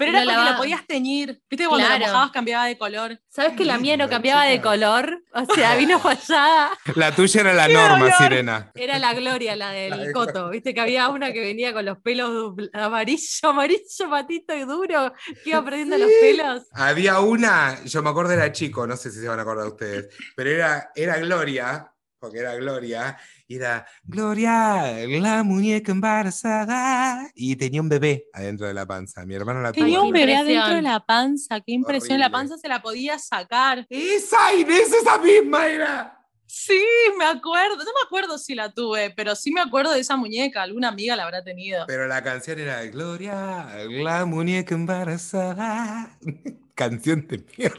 Pero 0.07 0.19
era 0.19 0.35
porque 0.35 0.51
lo 0.51 0.57
podías 0.57 0.87
teñir. 0.87 1.41
Viste 1.51 1.65
que 1.65 1.69
cuando 1.69 1.87
Claro. 1.87 2.01
lo 2.01 2.07
mojabas 2.07 2.31
cambiaba 2.33 2.67
de 2.67 2.79
color. 2.79 3.21
¿Sabes 3.29 3.53
que 3.57 3.65
la 3.65 3.79
mía 3.79 3.97
no 3.97 4.09
cambiaba 4.09 4.45
de 4.45 4.61
color? 4.61 5.23
O 5.35 5.55
sea, 5.55 5.75
vino 5.77 5.99
fallada. 5.99 6.71
La 6.95 7.15
tuya 7.15 7.41
era 7.43 7.53
la 7.55 7.67
¡Qué 7.67 7.75
norma, 7.75 7.99
dolor! 7.99 8.13
Sirena. 8.19 8.71
Era 8.75 8.99
la 8.99 9.15
Gloria, 9.15 9.57
la 9.57 9.71
del 9.71 9.91
La 9.91 9.97
de- 9.99 10.13
Coto. 10.13 10.51
Viste 10.51 10.75
que 10.75 10.81
había 10.81 11.09
una 11.09 11.33
que 11.33 11.41
venía 11.41 11.73
con 11.73 11.85
los 11.85 11.99
pelos 11.99 12.55
amarillo, 12.73 13.49
amarillo, 13.49 14.11
patito 14.11 14.55
y 14.55 14.63
duro, 14.65 15.13
que 15.43 15.51
iba 15.51 15.65
perdiendo 15.65 15.99
los 15.99 16.11
pelos. 16.21 16.63
Había 16.73 17.21
una, 17.21 17.83
yo 17.85 18.03
me 18.03 18.11
acuerdo 18.11 18.33
era 18.33 18.51
chico, 18.53 18.87
no 18.87 18.97
sé 18.97 19.11
si 19.11 19.21
se 19.21 19.29
van 19.29 19.39
a 19.39 19.43
acordar 19.43 19.67
ustedes, 19.67 20.09
pero 20.37 20.51
era, 20.51 20.91
era 20.95 21.19
Gloria, 21.19 21.92
porque 22.23 22.39
era 22.39 22.55
Gloria, 22.55 23.19
y 23.49 23.57
era 23.57 23.85
Gloria, 24.05 24.95
la 25.09 25.43
muñeca 25.43 25.91
embarazada, 25.91 27.29
y 27.35 27.57
tenía 27.57 27.81
un 27.81 27.89
bebé 27.89 28.27
adentro 28.33 28.69
de 28.69 28.75
la 28.75 28.87
panza. 28.87 29.27
Mi 29.27 29.35
hermano 29.35 29.61
la 29.61 29.73
tuvo. 29.73 29.85
Tenía 29.85 30.01
un 30.01 30.13
bebé 30.13 30.37
adentro 30.37 30.77
de 30.77 30.83
la 30.83 31.05
panza. 31.05 31.61
Qué 31.61 31.73
impresión. 31.73 32.21
La 32.21 32.31
panza 32.31 32.57
se 32.59 32.69
la 32.69 32.81
podía 32.81 33.19
sacar. 33.19 33.85
Esa 33.91 34.55
Inés, 34.55 34.93
esa 34.93 35.19
misma 35.19 35.67
era. 35.67 36.17
Sí, 36.47 36.81
me 37.19 37.25
acuerdo. 37.25 37.79
No 37.79 37.83
me 37.83 38.07
acuerdo 38.07 38.39
si 38.39 38.55
la 38.55 38.73
tuve, 38.73 39.11
pero 39.17 39.35
sí 39.35 39.51
me 39.51 39.61
acuerdo 39.61 39.91
de 39.91 39.99
esa 39.99 40.17
muñeca. 40.17 40.63
Alguna 40.63 40.89
amiga 40.89 41.17
la 41.17 41.25
habrá 41.25 41.43
tenido. 41.43 41.87
Pero 41.89 42.07
la 42.07 42.23
canción 42.23 42.61
era 42.61 42.85
Gloria, 42.85 43.67
la 43.89 44.25
muñeca 44.27 44.77
embarazada. 44.77 46.17
Canción 46.91 47.27
de 47.29 47.45
mierda. 47.57 47.79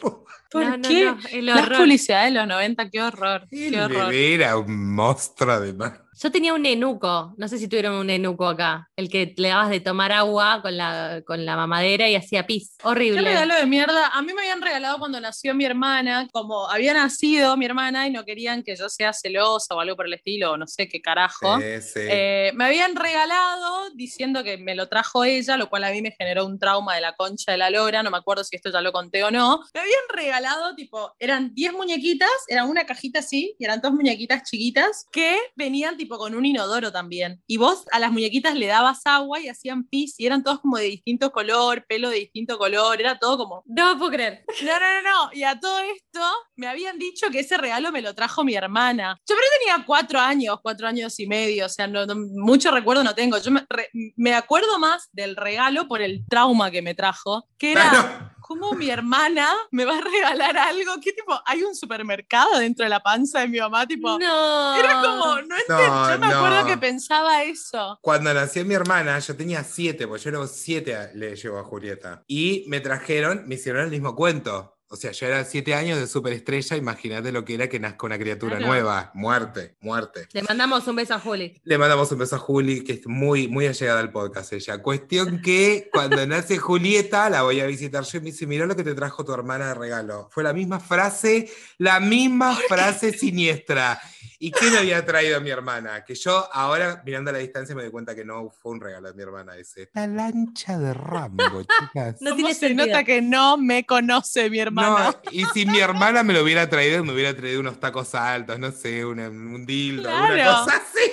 ¿Por 0.52 0.64
No, 0.66 0.78
no, 0.78 0.88
qué? 0.88 1.06
no, 1.06 1.18
el 1.32 1.46
Las 1.48 1.70
publicidades 1.70 2.34
de 2.34 2.40
los 2.40 2.48
90, 2.48 2.90
qué 2.90 3.02
horror. 3.02 3.48
Qué 3.50 3.82
horror. 3.82 4.14
era 4.14 4.58
un 4.58 4.94
monstruo 4.94 5.52
además. 5.52 5.94
Yo 6.24 6.32
tenía 6.32 6.54
un 6.54 6.62
nenuco, 6.62 7.34
no 7.38 7.48
sé 7.48 7.58
si 7.58 7.68
tuvieron 7.68 7.96
un 7.96 8.08
nenuco 8.08 8.48
acá, 8.48 8.90
el 8.96 9.10
que 9.10 9.34
le 9.38 9.50
dabas 9.50 9.70
de 9.70 9.80
tomar 9.80 10.12
agua 10.12 10.62
con 10.62 10.78
la, 10.78 11.22
con 11.26 11.46
la 11.46 11.56
mamadera 11.56 12.10
y 12.10 12.16
hacía 12.16 12.48
pis. 12.48 12.76
Qué 12.78 12.88
Horrible. 12.88 13.22
regalo 13.22 13.56
de 13.56 13.66
mierda. 13.66 14.08
A 14.08 14.22
mí 14.22 14.34
me 14.34 14.42
habían 14.42 14.62
regalado 14.62 15.00
cuando 15.00 15.20
nació 15.20 15.54
mi 15.54 15.66
hermana, 15.66 16.28
como 16.32 16.70
había 16.70 16.94
nacido 16.94 17.58
mi 17.58 17.66
hermana 17.66 18.08
y 18.08 18.12
no 18.12 18.24
querían 18.26 18.64
que 18.64 18.76
yo 18.76 18.90
sea 18.90 19.14
celosa 19.14 19.76
o 19.76 19.80
algo 19.80 19.96
por 19.96 20.08
el 20.08 20.14
estilo, 20.14 20.54
o 20.54 20.58
no 20.58 20.66
sé 20.66 20.88
qué 20.88 21.02
carajo. 21.02 21.60
Sí, 21.60 21.82
sí. 21.82 22.00
Eh, 22.02 22.52
me 22.56 22.66
habían 22.66 22.96
regalado 22.96 23.90
diciendo 23.94 24.44
que 24.44 24.58
me 24.58 24.76
lo 24.76 24.88
trajo 24.88 25.26
ella, 25.26 25.58
lo 25.58 25.70
cual 25.70 25.84
a 25.84 25.92
mí 25.92 26.02
me 26.02 26.12
generó 26.12 26.46
un 26.46 26.58
trauma 26.58 26.96
de 26.96 27.02
la 27.02 27.14
concha 27.16 27.52
de 27.52 27.58
la 27.58 27.70
lora. 27.70 28.02
No 28.02 28.12
me 28.12 28.18
acuerdo 28.18 28.44
si 28.44 28.56
esto 28.56 28.72
ya 28.72 28.82
lo 28.82 28.92
conté 28.92 29.24
o 29.24 29.32
no. 29.32 29.62
Me 29.74 29.82
habían 29.82 30.02
regalado 30.10 30.24
regalado, 30.24 30.76
tipo, 30.76 31.14
eran 31.20 31.54
10 31.54 31.74
muñequitas, 31.74 32.30
era 32.48 32.66
una 32.66 32.86
cajita 32.86 33.20
así, 33.20 33.56
y 33.60 33.66
eran 33.66 33.82
dos 33.82 33.92
muñequitas 33.92 34.44
chiquitas 34.50 35.06
que 35.12 35.38
venían 35.56 35.98
tipo 35.98 36.13
con 36.18 36.36
un 36.36 36.46
inodoro 36.46 36.92
también. 36.92 37.42
Y 37.48 37.58
vos 37.58 37.86
a 37.92 38.00
las 38.00 38.12
muñequitas 38.12 38.56
le 38.56 38.68
dabas 38.68 39.02
agua 39.06 39.40
y 39.40 39.48
hacían 39.50 39.84
pis, 39.86 40.16
y 40.20 40.26
eran 40.26 40.44
todos 40.44 40.60
como 40.60 40.78
de 40.78 40.86
distinto 40.86 41.32
color, 41.32 41.86
pelo 41.88 42.10
de 42.10 42.18
distinto 42.20 42.58
color, 42.58 43.00
era 43.00 43.18
todo 43.20 43.38
como... 43.38 43.64
No 43.66 43.98
puedo 43.98 44.12
creer. 44.12 44.46
No, 44.64 44.80
no, 44.80 45.02
no, 45.02 45.02
no. 45.02 45.30
Y 45.34 45.44
a 45.44 45.60
todo 45.60 45.80
esto 45.80 46.22
me 46.56 46.68
habían 46.68 46.98
dicho 46.98 47.28
que 47.30 47.40
ese 47.40 47.58
regalo 47.58 47.92
me 47.92 48.02
lo 48.02 48.14
trajo 48.16 48.44
mi 48.44 48.56
hermana. 48.56 49.18
Yo 49.28 49.36
pero 49.36 49.48
tenía 49.60 49.86
cuatro 49.86 50.20
años, 50.20 50.58
cuatro 50.62 50.88
años 50.88 51.20
y 51.20 51.28
medio, 51.28 51.66
o 51.66 51.70
sea, 51.70 51.88
no, 51.88 52.06
no- 52.06 52.16
mucho 52.16 52.72
recuerdo 52.72 53.04
no 53.04 53.14
tengo. 53.16 53.38
Yo 53.40 53.52
me, 53.52 53.66
re- 53.70 53.90
me 54.16 54.34
acuerdo 54.34 54.80
más 54.80 55.10
del 55.12 55.36
regalo 55.36 55.88
por 55.88 56.02
el 56.02 56.26
trauma 56.28 56.72
que 56.72 56.82
me 56.82 56.96
trajo, 56.96 57.48
que 57.58 57.74
era... 57.74 57.90
Claro. 57.90 58.30
¿Cómo 58.44 58.74
mi 58.74 58.90
hermana 58.90 59.50
me 59.72 59.86
va 59.86 59.98
a 59.98 60.02
regalar 60.02 60.58
algo? 60.58 60.94
¿Qué 61.02 61.14
tipo? 61.14 61.34
¿Hay 61.46 61.64
un 61.64 61.74
supermercado 61.76 62.60
dentro 62.60 62.84
de 62.84 62.90
la 62.90 63.00
panza 63.00 63.40
de 63.40 63.48
mi 63.48 63.60
mamá? 63.60 63.88
Tipo, 63.88 64.20
No. 64.20 64.76
era 64.78 65.02
como, 65.02 65.36
no 65.42 65.56
entendí. 65.56 65.64
No, 65.70 66.12
yo 66.12 66.20
me 66.20 66.28
acuerdo 66.28 66.66
que 66.66 66.78
pensaba 66.78 67.44
eso. 67.44 67.98
Cuando 68.02 68.34
nació 68.34 68.66
mi 68.66 68.74
hermana, 68.74 69.18
yo 69.20 69.36
tenía 69.38 69.64
siete, 69.64 70.08
porque 70.08 70.24
yo 70.24 70.30
era 70.30 70.48
siete 70.48 71.12
le 71.16 71.36
llevo 71.38 71.58
a 71.60 71.64
Julieta. 71.64 72.24
Y 72.28 72.66
me 72.68 72.82
trajeron, 72.82 73.48
me 73.48 73.56
hicieron 73.56 73.86
el 73.86 73.92
mismo 73.92 74.16
cuento. 74.16 74.73
O 74.94 74.96
sea, 74.96 75.12
yo 75.12 75.26
era 75.26 75.44
siete 75.44 75.74
años 75.74 75.98
de 76.00 76.06
superestrella, 76.06 76.78
imagínate 76.78 77.32
lo 77.32 77.44
que 77.44 77.56
era 77.56 77.68
que 77.68 77.80
nazca 77.80 78.06
una 78.06 78.20
criatura 78.20 78.58
Claro. 78.58 78.72
nueva. 78.72 79.10
Muerte, 79.16 79.76
muerte. 79.82 80.28
Le 80.34 80.44
mandamos 80.44 80.88
un 80.88 80.96
beso 80.96 81.16
a 81.16 81.20
Juli. 81.20 81.60
Le 81.64 81.80
mandamos 81.80 82.12
un 82.12 82.20
beso 82.20 82.36
a 82.36 82.40
Juli, 82.40 82.84
que 82.84 82.94
es 82.94 83.08
muy, 83.08 83.48
muy 83.48 83.66
allegada 83.66 84.00
al 84.02 84.12
podcast 84.12 84.54
ella. 84.54 84.78
Cuestión 84.84 85.42
que 85.42 85.90
cuando 85.92 86.24
nace 86.28 86.60
Julieta, 86.60 87.28
la 87.32 87.42
voy 87.42 87.60
a 87.60 87.66
visitar 87.66 88.04
yo 88.04 88.20
y 88.20 88.22
me 88.22 88.26
dice, 88.28 88.46
mirá 88.46 88.68
lo 88.68 88.76
que 88.76 88.84
te 88.84 88.94
trajo 88.94 89.26
tu 89.26 89.34
hermana 89.34 89.70
de 89.70 89.74
regalo. 89.74 90.30
Fue 90.32 90.44
la 90.44 90.54
misma 90.54 90.80
frase, 90.80 91.50
la 91.80 92.00
misma 92.00 92.56
frase 92.70 93.14
siniestra. 93.14 94.00
¿Y 94.46 94.52
qué 94.52 94.70
me 94.70 94.78
había 94.80 95.06
traído 95.06 95.40
mi 95.40 95.52
hermana? 95.52 96.04
Que 96.04 96.16
yo 96.16 96.50
ahora, 96.54 97.02
mirando 97.06 97.30
a 97.30 97.34
la 97.34 97.40
distancia, 97.40 97.74
me 97.74 97.84
doy 97.84 97.92
cuenta 97.92 98.14
que 98.14 98.26
no 98.26 98.50
fue 98.50 98.74
un 98.74 98.82
regalo 98.82 99.08
de 99.08 99.14
mi 99.14 99.24
hermana 99.24 99.56
ese. 99.56 99.90
La 99.94 100.06
lancha 100.06 100.78
de 100.78 100.94
Rambo, 100.94 101.44
chicas. 101.80 102.18
No 102.22 102.32
¿Cómo 102.32 102.36
tiene 102.36 102.54
se 102.54 102.68
sentido. 102.68 102.88
nota 102.88 103.04
que 103.06 103.22
no 103.22 103.56
me 103.56 103.86
conoce 103.86 104.50
mi 104.50 104.60
hermana? 104.60 105.12
No, 105.24 105.32
y 105.32 105.46
si 105.54 105.66
mi 105.66 105.80
hermana 105.80 106.24
me 106.24 106.34
lo 106.34 106.44
hubiera 106.44 106.68
traído, 106.68 107.06
me 107.06 107.14
hubiera 107.14 107.34
traído 107.34 107.62
unos 107.62 107.80
tacos 107.80 108.14
altos, 108.16 108.60
no 108.60 108.70
sé, 108.74 109.06
una- 109.06 109.30
un 109.30 109.66
dildo, 109.66 110.10
una 110.10 110.34
Claro. 110.34 110.66
cosa 110.66 110.76
así. 110.76 111.12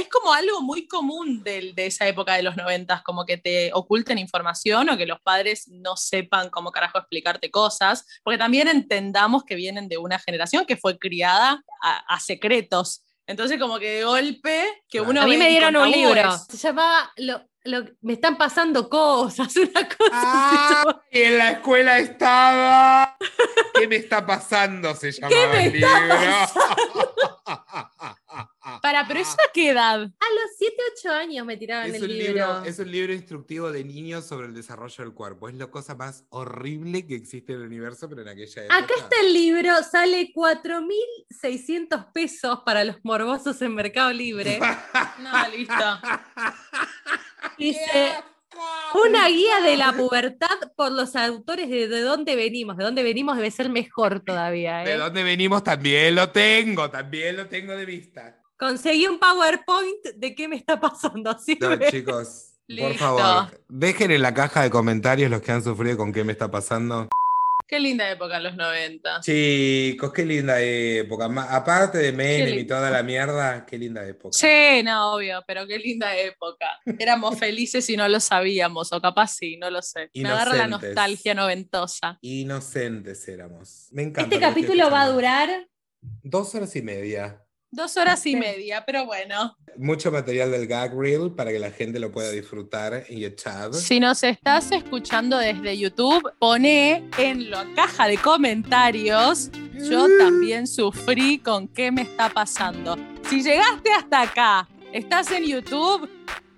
Es 0.00 0.08
como 0.08 0.32
algo 0.32 0.60
muy 0.62 0.86
común 0.86 1.42
del- 1.42 1.74
de, 1.74 1.86
esa 1.86 2.06
época 2.06 2.34
de 2.34 2.42
los 2.42 2.56
noventas, 2.56 3.02
como 3.02 3.24
que 3.26 3.36
te 3.38 3.70
oculten 3.74 4.18
información 4.18 4.88
o 4.90 4.96
que 4.96 5.06
los 5.06 5.20
padres 5.20 5.68
no 5.68 5.96
sepan 5.96 6.50
cómo 6.50 6.70
carajo 6.72 6.98
explicarte 6.98 7.50
cosas, 7.50 8.06
porque 8.22 8.38
también 8.38 8.68
entendamos 8.68 9.44
que 9.44 9.54
vienen 9.54 9.88
de 9.88 9.98
una 9.98 10.18
generación 10.18 10.64
que 10.66 10.76
fue 10.76 10.98
criada 10.98 11.62
a, 11.82 12.14
a 12.14 12.20
secretos. 12.20 13.04
Entonces, 13.26 13.58
como 13.60 13.78
que 13.78 13.90
de 13.98 14.04
golpe, 14.04 14.64
que 14.88 14.98
Claro. 14.98 15.10
uno 15.10 15.22
A 15.22 15.26
mí 15.26 15.36
me 15.36 15.48
dieron 15.48 15.76
un 15.76 15.90
libro. 15.90 16.36
Se 16.38 16.56
llamaba 16.56 17.12
lo, 17.16 17.40
lo- 17.64 17.84
Me 18.00 18.14
están 18.14 18.36
pasando 18.36 18.88
cosas, 18.88 19.54
una 19.56 19.88
cosa 19.88 20.10
¡Ah! 20.12 21.02
Y 21.10 21.20
en 21.22 21.38
la 21.38 21.50
escuela 21.52 21.98
estaba. 22.00 23.16
¿Qué 23.74 23.86
me 23.86 23.96
está 23.96 24.26
pasando? 24.26 24.94
Se 24.96 25.12
llamaba 25.12 25.52
me 25.52 25.66
el 25.66 25.74
está 25.76 26.00
libro. 26.00 26.16
Para, 28.80 29.06
pero 29.08 29.20
¿eso 29.20 29.32
a 29.32 29.52
qué 29.52 29.70
edad? 29.70 29.96
A 29.96 30.04
los 30.04 30.56
7, 30.56 30.76
8 30.98 31.10
años 31.10 31.46
me 31.46 31.56
tiraron 31.56 31.90
Es 31.90 31.96
el 31.96 32.02
un, 32.02 32.08
libro. 32.08 32.32
libro, 32.32 32.64
es 32.64 32.78
un 32.78 32.90
libro 32.90 33.12
instructivo 33.12 33.72
de 33.72 33.82
niños 33.84 34.24
sobre 34.26 34.46
el 34.46 34.54
desarrollo 34.54 35.04
del 35.04 35.12
cuerpo. 35.14 35.48
Es 35.48 35.56
la 35.56 35.66
cosa 35.66 35.94
más 35.94 36.24
horrible 36.30 37.06
que 37.06 37.16
existe 37.16 37.52
en 37.54 37.60
el 37.60 37.66
universo, 37.66 38.08
pero 38.08 38.22
en 38.22 38.28
aquella 38.28 38.64
época. 38.64 38.76
Acá 38.76 38.94
está 38.98 39.16
el 39.20 39.32
libro, 39.32 39.82
sale 39.82 40.32
4.600 40.32 42.12
pesos 42.12 42.60
para 42.64 42.84
los 42.84 42.96
morbosos 43.02 43.60
en 43.62 43.74
Mercado 43.74 44.12
Libre. 44.12 44.60
No, 45.18 45.48
listo. 45.48 45.74
Dice, 47.58 48.14
una 48.94 49.28
guía 49.28 49.60
de 49.60 49.76
la 49.76 49.92
pubertad 49.92 50.58
por 50.76 50.92
los 50.92 51.14
autores 51.16 51.68
de, 51.68 51.88
de 51.88 52.00
dónde 52.00 52.36
venimos. 52.36 52.76
De 52.76 52.84
dónde 52.84 53.02
venimos 53.02 53.36
debe 53.36 53.50
ser 53.50 53.68
mejor 53.68 54.20
todavía. 54.20 54.78
De 54.78 54.92
¿eh? 54.94 54.96
dónde 54.96 55.22
venimos 55.22 55.62
también 55.62 56.14
lo 56.14 56.30
tengo, 56.30 56.90
también 56.90 57.36
lo 57.36 57.46
tengo 57.46 57.76
de 57.76 57.84
vista. 57.84 58.41
Conseguí 58.66 59.08
un 59.08 59.18
PowerPoint 59.18 60.04
de 60.14 60.34
qué 60.36 60.46
me 60.46 60.54
está 60.54 60.78
pasando. 60.78 61.32
No, 61.32 61.78
chicos, 61.90 62.52
por 62.68 62.76
Listo. 62.76 62.94
favor, 62.96 63.60
dejen 63.68 64.12
en 64.12 64.22
la 64.22 64.32
caja 64.32 64.62
de 64.62 64.70
comentarios 64.70 65.28
los 65.32 65.42
que 65.42 65.50
han 65.50 65.64
sufrido 65.64 65.96
con 65.96 66.12
qué 66.12 66.22
me 66.22 66.30
está 66.30 66.48
pasando. 66.48 67.08
Qué 67.66 67.80
linda 67.80 68.08
época 68.08 68.38
los 68.38 68.54
90. 68.54 69.18
Chicos, 69.22 70.12
qué 70.12 70.24
linda 70.24 70.60
época. 70.60 71.28
Ma- 71.28 71.52
Aparte 71.56 71.98
de 71.98 72.12
Menem 72.12 72.56
y 72.56 72.64
toda 72.64 72.88
la 72.88 73.02
mierda, 73.02 73.66
qué 73.66 73.76
linda 73.78 74.06
época. 74.06 74.32
Sí, 74.38 74.80
no, 74.84 75.14
obvio, 75.14 75.42
pero 75.44 75.66
qué 75.66 75.78
linda 75.80 76.16
época. 76.16 76.66
Éramos 77.00 77.36
felices 77.40 77.90
y 77.90 77.96
no 77.96 78.06
lo 78.06 78.20
sabíamos, 78.20 78.92
o 78.92 79.00
capaz 79.00 79.32
sí, 79.38 79.56
no 79.56 79.70
lo 79.70 79.82
sé. 79.82 80.08
Me 80.14 80.28
agarra 80.28 80.54
la 80.54 80.68
nostalgia 80.68 81.34
noventosa. 81.34 82.16
Inocentes 82.20 83.26
éramos. 83.26 83.88
Me 83.90 84.02
encanta. 84.04 84.32
Este 84.36 84.38
capítulo 84.38 84.88
va 84.88 85.02
a 85.02 85.08
durar. 85.08 85.66
Dos 86.22 86.54
horas 86.54 86.76
y 86.76 86.82
media. 86.82 87.42
Dos 87.74 87.96
horas 87.96 88.26
y 88.26 88.36
media, 88.36 88.84
pero 88.84 89.06
bueno. 89.06 89.56
Mucho 89.78 90.12
material 90.12 90.50
del 90.50 90.66
gag 90.66 90.92
reel 90.94 91.30
para 91.30 91.50
que 91.50 91.58
la 91.58 91.70
gente 91.70 91.98
lo 91.98 92.12
pueda 92.12 92.30
disfrutar 92.30 93.06
en 93.08 93.18
YouTube. 93.18 93.72
Si 93.72 93.98
nos 93.98 94.22
estás 94.22 94.70
escuchando 94.72 95.38
desde 95.38 95.78
YouTube, 95.78 96.22
pone 96.38 97.08
en 97.16 97.50
la 97.50 97.66
caja 97.74 98.08
de 98.08 98.18
comentarios. 98.18 99.50
Yo 99.88 100.06
también 100.18 100.66
sufrí 100.66 101.38
con 101.38 101.66
qué 101.66 101.90
me 101.90 102.02
está 102.02 102.28
pasando. 102.28 102.98
Si 103.30 103.42
llegaste 103.42 103.90
hasta 103.90 104.20
acá, 104.20 104.68
estás 104.92 105.30
en 105.30 105.44
YouTube, 105.44 106.06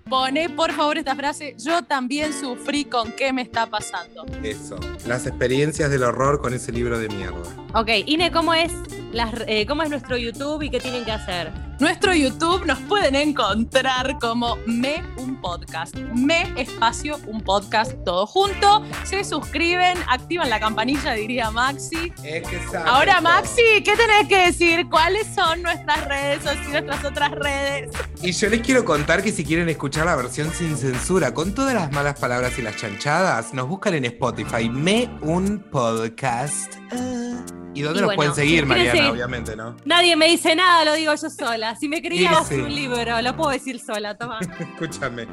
pone 0.09 0.49
por 0.49 0.71
favor 0.71 0.97
esta 0.97 1.15
frase. 1.15 1.55
Yo 1.57 1.83
también 1.83 2.31
sufrí 2.31 2.85
con 2.85 3.11
qué 3.11 3.33
me 3.33 3.41
está 3.41 3.65
pasando. 3.65 4.25
Eso. 4.43 4.79
Las 5.07 5.25
experiencias 5.25 5.89
del 5.89 6.03
horror 6.03 6.41
con 6.41 6.53
ese 6.53 6.71
libro 6.71 6.99
de 6.99 7.09
mierda. 7.09 7.41
Ok, 7.73 7.89
Ine, 8.05 8.31
¿cómo 8.31 8.53
es, 8.53 8.71
las, 9.11 9.33
eh, 9.47 9.65
¿cómo 9.65 9.83
es 9.83 9.89
nuestro 9.89 10.15
YouTube 10.15 10.61
y 10.61 10.69
qué 10.69 10.79
tienen 10.79 11.05
que 11.05 11.11
hacer? 11.11 11.64
Nuestro 11.79 12.13
YouTube 12.13 12.65
nos 12.65 12.79
pueden 12.79 13.15
encontrar 13.15 14.17
como 14.19 14.55
Me 14.65 15.03
Un 15.17 15.35
Podcast. 15.41 15.95
Me 16.13 16.43
espacio 16.55 17.19
un 17.27 17.41
podcast 17.41 17.91
todo 18.05 18.25
junto. 18.25 18.83
Se 19.03 19.23
suscriben, 19.25 19.97
activan 20.07 20.49
la 20.49 20.59
campanilla, 20.59 21.11
diría 21.13 21.51
Maxi. 21.51 22.13
Es 22.23 22.47
que 22.47 22.59
sabe 22.71 22.89
Ahora. 22.89 23.19
Maxi, 23.19 23.61
¿qué 23.83 23.93
tenés 23.97 24.27
que 24.29 24.37
decir? 24.45 24.87
¿Cuáles 24.89 25.27
son 25.35 25.61
nuestras 25.63 26.05
redes 26.05 26.43
sociales, 26.43 26.71
nuestras 26.85 27.03
otras 27.03 27.31
redes? 27.31 27.91
Y 28.21 28.31
yo 28.31 28.49
les 28.49 28.61
quiero 28.61 28.85
contar 28.85 29.21
que 29.21 29.31
si 29.33 29.43
quieren 29.43 29.67
escuchar 29.67 30.05
la 30.05 30.15
versión 30.15 30.51
sin 30.53 30.77
censura, 30.77 31.33
con 31.33 31.53
todas 31.53 31.73
las 31.73 31.91
malas 31.91 32.17
palabras 32.19 32.57
y 32.57 32.61
las 32.61 32.77
chanchadas, 32.77 33.53
nos 33.53 33.67
buscan 33.67 33.93
en 33.95 34.05
Spotify, 34.05 34.69
Me 34.69 35.09
Un 35.21 35.59
Podcast. 35.71 36.73
Ah. 36.91 37.43
¿Y 37.73 37.81
dónde 37.81 37.99
Y 37.99 38.01
nos 38.03 38.15
bueno, 38.15 38.15
pueden 38.15 38.35
seguir, 38.35 38.65
Mariana? 38.65 38.91
seguir- 38.93 39.11
Obviamente, 39.11 39.53
¿no? 39.57 39.75
Nadie 39.83 40.15
me 40.15 40.27
dice 40.27 40.55
nada, 40.55 40.85
lo 40.85 40.93
digo 40.93 41.13
yo 41.13 41.29
sola. 41.29 41.64
Si 41.73 41.87
me 41.89 42.01
Sí, 42.01 42.27
sí. 42.49 42.55
un 42.61 42.75
libro, 42.75 43.21
lo 43.21 43.35
puedo 43.35 43.49
decir 43.49 43.79
sola, 43.79 44.15
toma. 44.17 44.39
Escúchame. 44.59 45.25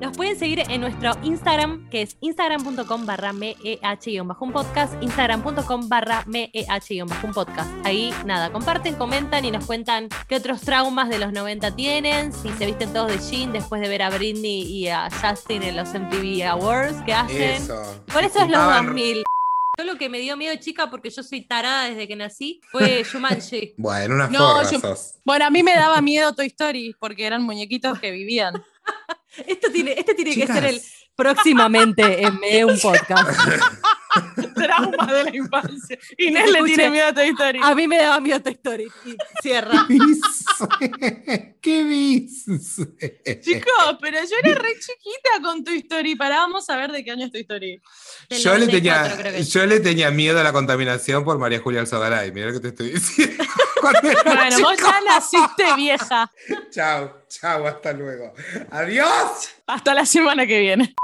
Nos 0.00 0.16
pueden 0.16 0.38
seguir 0.38 0.60
en 0.68 0.80
nuestro 0.80 1.10
Instagram, 1.24 1.88
que 1.90 2.02
es 2.02 2.16
instagram.com 2.20 3.04
barra 3.04 3.32
meh-un 3.32 4.52
podcast, 4.52 4.94
instagram.com 5.02 5.88
barra 5.88 6.22
meh-un 6.26 7.32
podcast. 7.34 7.68
Ahí, 7.84 8.14
nada, 8.24 8.52
comparten, 8.52 8.94
comentan 8.94 9.44
y 9.44 9.50
nos 9.50 9.64
cuentan 9.66 10.08
qué 10.28 10.36
otros 10.36 10.60
traumas 10.60 11.08
de 11.08 11.18
los 11.18 11.32
90 11.32 11.74
tienen, 11.74 12.32
si 12.32 12.48
se 12.50 12.66
visten 12.66 12.92
todos 12.92 13.08
de 13.10 13.18
jean 13.18 13.52
después 13.52 13.80
de 13.80 13.88
ver 13.88 14.02
a 14.02 14.10
Britney 14.10 14.62
y 14.62 14.86
a 14.86 15.08
Justin 15.10 15.64
en 15.64 15.76
los 15.76 15.88
MTV 15.92 16.44
Awards 16.48 17.02
que 17.04 17.14
hacen. 17.14 17.62
Eso. 17.62 17.82
Por 18.12 18.22
eso 18.22 18.38
es 18.40 18.48
los 18.50 18.60
Juntaban- 18.60 18.86
2000. 18.86 19.24
Yo 19.78 19.84
lo 19.84 19.96
que 19.96 20.08
me 20.08 20.18
dio 20.18 20.36
miedo, 20.36 20.56
chica, 20.56 20.90
porque 20.90 21.08
yo 21.08 21.22
soy 21.22 21.42
tarada 21.46 21.88
desde 21.88 22.08
que 22.08 22.16
nací, 22.16 22.60
fue 22.72 23.04
Jumanji. 23.12 23.74
Bueno, 23.76 24.16
unas 24.16 24.30
No, 24.32 24.54
forras 24.56 24.72
yo- 24.72 24.80
sos. 24.80 25.14
Bueno, 25.24 25.44
a 25.46 25.50
mí 25.50 25.62
me 25.62 25.72
daba 25.76 26.00
miedo 26.00 26.34
Toy 26.34 26.46
Story 26.48 26.96
porque 26.98 27.24
eran 27.24 27.44
muñequitos 27.44 27.96
que 28.00 28.10
vivían. 28.10 28.54
Esto 29.46 29.70
tiene, 29.70 29.92
este 29.92 30.14
tiene 30.14 30.34
que 30.34 30.46
ser 30.48 30.64
el 30.64 30.82
próximamente 31.14 32.22
en 32.24 32.40
Me 32.40 32.64
un 32.64 32.76
podcast. 32.80 33.38
Traumas 34.54 35.06
de 35.08 35.24
la 35.24 35.36
infancia. 35.36 35.98
Inés 36.16 36.50
le 36.50 36.62
tiene 36.62 36.90
miedo 36.90 37.06
a 37.08 37.12
Toy 37.14 37.28
Story. 37.28 37.60
A 37.62 37.74
mí 37.74 37.86
me 37.88 37.98
daba 37.98 38.20
miedo 38.20 38.40
Toy 38.40 38.52
Story. 38.52 38.88
Y 39.04 39.16
cierra. 39.42 39.86
dice? 39.88 41.56
¿Qué 41.60 41.84
dice? 41.84 43.40
Chicos, 43.40 43.98
pero 44.00 44.18
yo 44.20 44.36
era 44.42 44.58
re 44.58 44.74
chiquita 44.74 45.42
con 45.42 45.64
Toy 45.64 45.78
Story. 45.78 46.14
Pará, 46.16 46.36
vamos 46.36 46.68
a 46.70 46.76
ver 46.76 46.92
de 46.92 47.04
qué 47.04 47.10
año 47.10 47.26
es 47.26 47.32
Toy 47.32 47.42
Story. 47.42 47.80
Del 48.28 48.38
Yo 48.40 48.54
le, 48.56 48.66
94 48.66 49.22
tenía, 49.22 49.40
yo 49.40 49.66
le 49.66 49.80
tenía 49.80 50.10
miedo 50.10 50.40
a 50.40 50.42
la 50.42 50.52
contaminación 50.52 51.24
por 51.24 51.38
María 51.38 51.60
Julia 51.60 51.80
Alzogaray. 51.80 52.32
Mira 52.32 52.46
lo 52.48 52.52
que 52.54 52.60
te 52.60 52.68
estoy 52.68 52.90
diciendo. 52.92 53.44
Bueno, 53.80 54.58
vos 54.60 54.76
chico. 54.76 54.90
ya 54.90 55.00
naciste 55.14 55.76
vieja. 55.76 56.32
Chao, 56.70 57.22
chao, 57.28 57.64
hasta 57.64 57.92
luego. 57.92 58.34
Adiós. 58.72 59.50
Hasta 59.68 59.94
la 59.94 60.04
semana 60.04 60.46
que 60.48 60.58
viene. 60.58 60.96